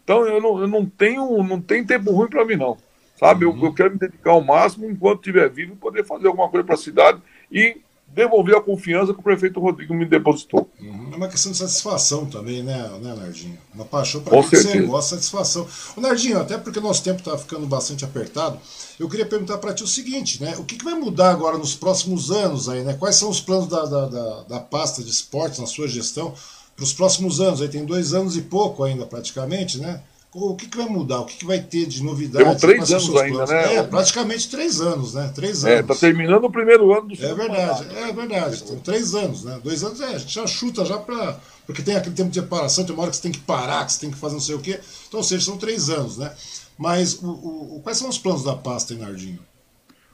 [0.04, 2.78] Então eu não, eu não tenho não tem tempo ruim para mim, não.
[3.16, 3.46] Sabe?
[3.46, 3.58] Uhum.
[3.58, 6.76] Eu, eu, quero me dedicar ao máximo enquanto estiver vivo poder fazer alguma coisa para
[6.76, 7.22] a cidade
[7.52, 7.82] e
[8.14, 10.70] devolver a confiança que o prefeito Rodrigo me depositou.
[10.80, 11.10] Uhum.
[11.14, 13.58] É uma questão de satisfação também, né, né Nardinho?
[13.74, 15.68] Uma paixão para que você gosta, satisfação.
[15.96, 18.60] O Nardinho, até porque nosso tempo está ficando bastante apertado,
[19.00, 20.56] eu queria perguntar para ti o seguinte, né?
[20.58, 22.94] O que, que, vai mudar agora nos próximos anos aí, né?
[22.94, 26.34] Quais são os planos da, da, da, da pasta de esportes na sua gestão
[26.76, 27.62] para os próximos anos?
[27.62, 30.02] Aí tem dois anos e pouco ainda praticamente, né?
[30.32, 31.22] O que, que vai mudar?
[31.22, 32.46] O que, que vai ter de novidade?
[32.46, 33.76] Temos três anos ainda, né?
[33.78, 35.32] É, praticamente três anos, né?
[35.34, 35.80] Três é, anos.
[35.80, 38.64] É, tá terminando o primeiro ano do É verdade, é verdade.
[38.64, 39.60] Tem três anos, né?
[39.64, 41.40] Dois anos é, a gente já chuta já para.
[41.66, 43.94] Porque tem aquele tempo de separação, tem uma hora que você tem que parar, que
[43.94, 44.80] você tem que fazer não sei o quê.
[45.08, 46.32] Então, ou seja, são três anos, né?
[46.78, 49.40] Mas o, o, quais são os planos da pasta, Nardinho?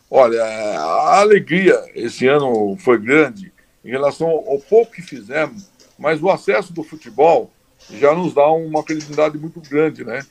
[0.10, 3.52] Olha, a alegria esse ano foi grande
[3.84, 5.68] em relação ao pouco que fizemos,
[6.00, 7.52] mas o acesso do futebol
[7.92, 10.26] já nos dá uma credibilidade muito grande, né?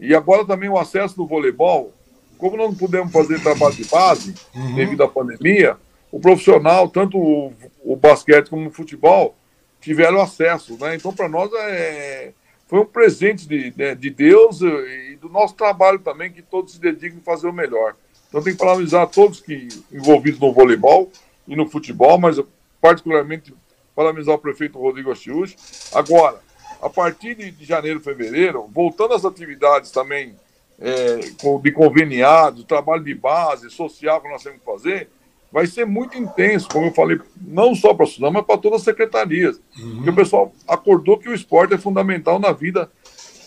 [0.00, 1.92] E agora também o acesso do voleibol,
[2.36, 4.74] como nós não pudemos fazer trabalho de base uhum.
[4.74, 5.76] devido à pandemia,
[6.10, 7.52] o profissional, tanto o,
[7.82, 9.34] o, basquete como o futebol,
[9.80, 10.94] tiveram acesso, né?
[10.94, 12.32] Então, para nós, é,
[12.66, 16.80] foi um presente de, de, de, Deus e do nosso trabalho também, que todos se
[16.80, 17.94] dedicam a fazer o melhor.
[18.28, 21.10] Então, tem que parabenizar todos que envolvidos no voleibol
[21.46, 22.40] e no futebol, mas
[22.80, 23.54] particularmente
[23.94, 25.56] parabenizar o prefeito Rodrigo Achiuchi.
[25.92, 26.40] Agora,
[26.80, 30.34] a partir de, janeiro, fevereiro, voltando às atividades também
[30.78, 31.16] é,
[31.62, 35.08] de conveniado, trabalho de base, social que nós temos que fazer,
[35.50, 38.80] vai ser muito intenso, como eu falei, não só para a Suzano, mas para todas
[38.80, 39.60] as secretarias.
[39.78, 39.96] Uhum.
[39.96, 42.90] Porque o pessoal acordou que o esporte é fundamental na vida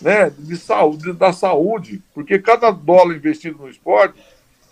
[0.00, 4.20] né, de saúde, da saúde, porque cada dólar investido no esporte,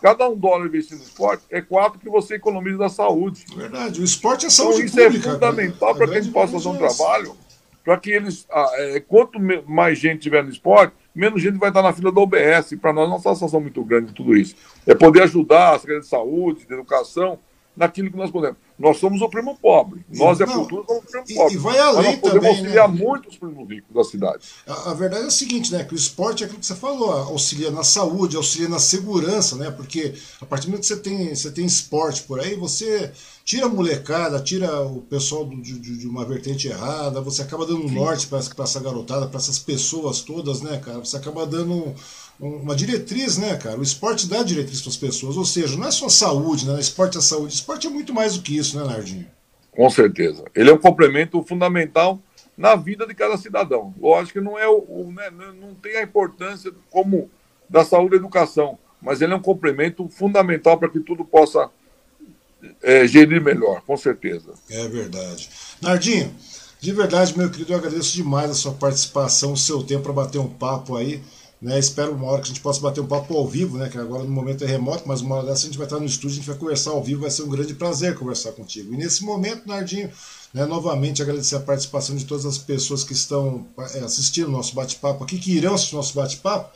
[0.03, 3.45] cada um dólar investido no esporte é quatro que você economiza da saúde.
[3.57, 6.33] Verdade, o esporte é saúde então, isso é pública, é fundamental para que a gente
[6.33, 7.37] possa fazer um trabalho
[7.91, 11.83] para que eles, ah, é, quanto mais gente tiver no esporte, menos gente vai estar
[11.83, 12.77] na fila da OBS.
[12.81, 14.55] Para nós, não é uma satisfação muito grande de tudo isso.
[14.87, 17.41] É poder ajudar a Secretaria de Saúde, de Educação,
[17.77, 18.57] naquilo que nós podemos.
[18.79, 20.05] Nós somos o primo pobre.
[20.13, 21.55] Nós, é a cultura, somos o primo e, pobre.
[21.55, 23.05] E vai além nós podemos também, auxiliar né?
[23.05, 24.49] muitos primos ricos da cidade.
[24.67, 25.85] A, a, verdade é o seguinte, né?
[25.85, 29.71] Que o esporte é aquilo que você falou, auxilia na saúde, auxilia na segurança, né?
[29.71, 33.13] Porque a partir do momento que você tem, você tem esporte por aí, você
[33.45, 37.89] tira a molecada, tira o pessoal do, de, de, uma vertente errada, você acaba dando
[37.89, 41.01] norte para essa garotada, para essas pessoas todas, né, cara?
[41.01, 41.95] Você acaba dando
[42.41, 43.79] uma diretriz, né, cara?
[43.79, 46.81] O esporte dá diretriz para as pessoas, ou seja, não é só saúde, né?
[46.81, 47.55] Esporte é saúde.
[47.55, 49.27] Esporte é muito mais do que isso, né, Nardinho?
[49.71, 50.45] Com certeza.
[50.55, 52.19] Ele é um complemento fundamental
[52.57, 53.95] na vida de cada cidadão.
[54.01, 57.31] Lógico que não é o, né, não tem a importância como
[57.69, 61.71] da saúde e educação, mas ele é um complemento fundamental para que tudo possa
[62.83, 64.55] é, gerir melhor, com certeza.
[64.69, 65.49] É verdade.
[65.81, 66.35] Nardinho,
[66.81, 70.39] de verdade, meu querido, eu agradeço demais a sua participação, o seu tempo para bater
[70.39, 71.23] um papo aí.
[71.61, 73.91] Né, espero uma hora que a gente possa bater um papo ao vivo, né?
[73.91, 76.07] Que agora no momento é remoto, mas uma hora dessa a gente vai estar no
[76.07, 78.95] estúdio, a gente vai conversar ao vivo, vai ser um grande prazer conversar contigo.
[78.95, 80.11] E nesse momento, Nardinho,
[80.55, 84.75] né, novamente agradecer a participação de todas as pessoas que estão é, assistindo o nosso
[84.75, 86.71] bate-papo aqui, que irão assistir o nosso bate-papo.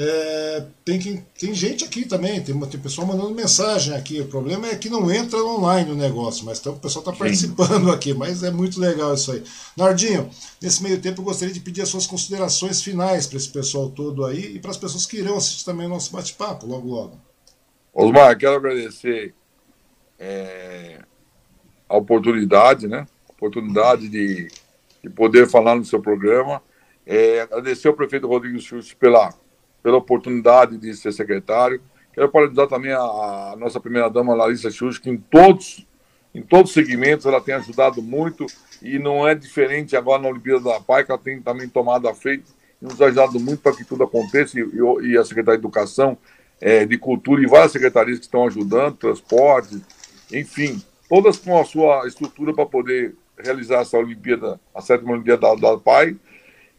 [0.00, 4.20] É, tem, que, tem gente aqui também, tem, tem pessoal mandando mensagem aqui.
[4.20, 7.90] O problema é que não entra online o negócio, mas então, o pessoal está participando
[7.90, 9.42] aqui, mas é muito legal isso aí.
[9.76, 10.30] Nardinho,
[10.62, 14.24] nesse meio tempo eu gostaria de pedir as suas considerações finais para esse pessoal todo
[14.24, 17.20] aí e para as pessoas que irão assistir também o nosso bate-papo logo logo.
[17.92, 19.34] Osmar, quero agradecer
[20.16, 21.00] é,
[21.88, 23.04] a oportunidade, né?
[23.28, 24.46] A oportunidade de,
[25.02, 26.62] de poder falar no seu programa.
[27.04, 29.34] É, agradecer ao prefeito Rodrigo Schultz pela
[29.82, 31.80] pela oportunidade de ser secretário.
[32.12, 35.86] Quero parabenizar também a, a nossa primeira-dama, Larissa Chus, que em todos,
[36.34, 38.46] em todos os segmentos ela tem ajudado muito.
[38.82, 42.14] E não é diferente agora na Olimpíada da Pai, que ela tem também tomado a
[42.14, 42.44] frente
[42.80, 44.58] e nos ajudado muito para que tudo aconteça.
[44.58, 44.64] E,
[45.02, 46.16] e, a Secretaria de Educação,
[46.60, 49.80] é, de Cultura e várias secretarias que estão ajudando, transporte,
[50.32, 55.54] enfim, todas com a sua estrutura para poder realizar essa Olimpíada, a sétima Olimpíada da,
[55.54, 56.16] da PAI,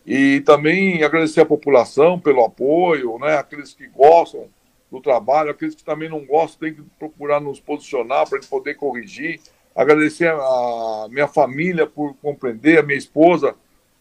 [0.06, 3.38] e também agradecer a população pelo apoio, né?
[3.38, 4.48] aqueles que gostam
[4.92, 9.40] do trabalho, aqueles que também não gostam, tem que procurar nos posicionar para poder corrigir.
[9.76, 13.56] Agradecer a minha família por compreender, a minha esposa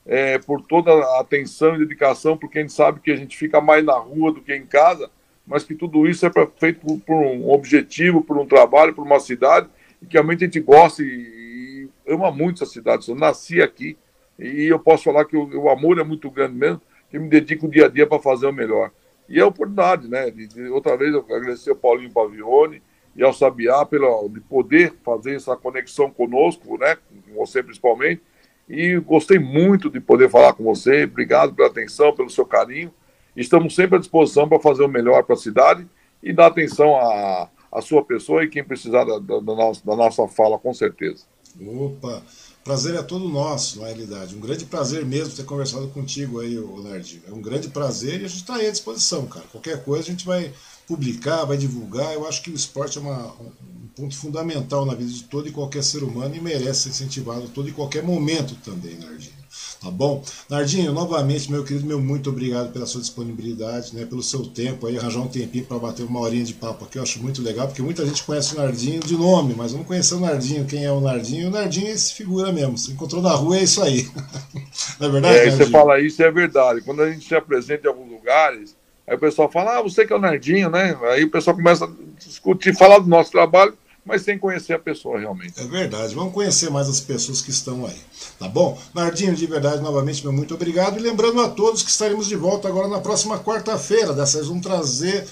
[0.09, 3.61] é, por toda a atenção e dedicação, porque a gente sabe que a gente fica
[3.61, 5.11] mais na rua do que em casa,
[5.46, 9.20] mas que tudo isso é feito por, por, um objetivo, por um trabalho, por uma
[9.20, 9.68] cidade,
[10.01, 13.07] e que realmente a gente gosta e, e ama muito essa cidade.
[13.07, 13.99] Eu nasci aqui,
[14.39, 16.80] e eu posso falar que o, o amor é muito grande mesmo,
[17.11, 18.91] que me dedico dia a dia para fazer o melhor.
[19.28, 20.30] E é oportunidade, né?
[20.30, 22.82] De, de, outra vez eu agradecer ao Paulinho Pavione
[23.16, 26.97] e ao Sabiá pelo, de poder fazer essa conexão conosco, né?
[27.26, 28.22] Com você principalmente.
[28.68, 31.05] E gostei muito de poder falar com você.
[31.05, 32.93] Obrigado pela atenção, pelo seu carinho.
[33.36, 35.86] Estamos sempre à disposição para fazer o melhor para a cidade
[36.22, 39.97] e dar atenção à, à sua pessoa e quem precisar da, da, da, nossa, da
[39.97, 41.24] nossa fala, com certeza.
[41.61, 42.22] Opa!
[42.65, 44.35] Prazer é todo nosso, na realidade.
[44.35, 47.23] Um grande prazer mesmo ter conversado contigo aí, Nerd.
[47.27, 49.47] É um grande prazer e a gente está aí à disposição, cara.
[49.51, 50.53] Qualquer coisa a gente vai
[50.87, 52.13] publicar, vai divulgar.
[52.13, 55.53] Eu acho que o esporte é uma, um ponto fundamental na vida de todo e
[55.53, 59.38] qualquer ser humano e merece ser incentivado todo e qualquer momento também, Nerdinho.
[59.81, 60.24] Tá bom?
[60.51, 64.99] Nardinho, novamente, meu querido, meu muito obrigado pela sua disponibilidade, né, pelo seu tempo aí,
[64.99, 67.81] arranjar um tempinho para bater uma horinha de papo aqui, eu acho muito legal, porque
[67.81, 71.01] muita gente conhece o Nardinho de nome, mas não conhece o Nardinho, quem é o
[71.01, 71.47] Nardinho.
[71.47, 74.09] O Nardinho é esse figura mesmo, se encontrou na rua, é isso aí.
[74.99, 75.57] não é verdade, é, Nardinho?
[75.57, 76.81] você fala isso, é verdade.
[76.81, 78.76] Quando a gente se apresenta em alguns lugares,
[79.07, 80.99] aí o pessoal fala, ah, você que é o Nardinho, né?
[81.12, 83.79] Aí o pessoal começa a discutir, falar do nosso trabalho,
[84.09, 85.61] mas sem conhecer a pessoa realmente.
[85.61, 88.01] É verdade, vamos conhecer mais as pessoas que estão aí,
[88.39, 88.81] tá bom?
[88.95, 90.99] Nardinho, de verdade, novamente, meu muito obrigado.
[90.99, 94.15] E lembrando a todos que estaremos de volta agora na próxima quarta-feira.
[94.15, 95.27] Dessa vez vamos trazer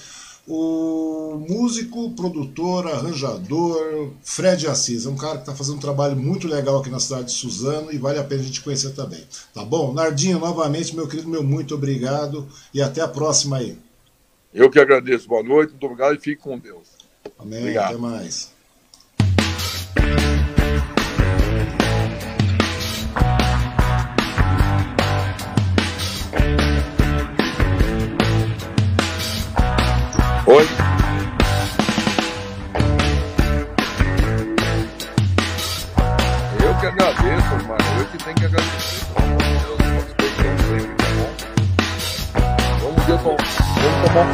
[0.47, 5.07] o músico, produtor, arranjador Fred Assis.
[5.07, 7.91] É um cara que está fazendo um trabalho muito legal aqui na cidade de Suzano
[7.91, 9.23] e vale a pena a gente conhecer também.
[9.55, 9.91] Tá bom?
[9.91, 13.75] Nardinho, novamente, meu querido, meu muito obrigado e até a próxima aí.
[14.53, 15.27] Eu que agradeço.
[15.27, 16.87] Boa noite, muito obrigado e fique com Deus.
[17.39, 17.59] Amém.
[17.59, 17.85] Obrigado.
[17.85, 18.56] Até mais.
[30.49, 30.65] Oi?
[36.63, 37.85] Eu que agradeço, mano.
[37.99, 39.07] Eu que tenho que agradecer.
[40.17, 41.29] Deus, sempre, tá bom?
[42.79, 43.43] Vamos, ver, vamos
[44.05, 44.31] tomar um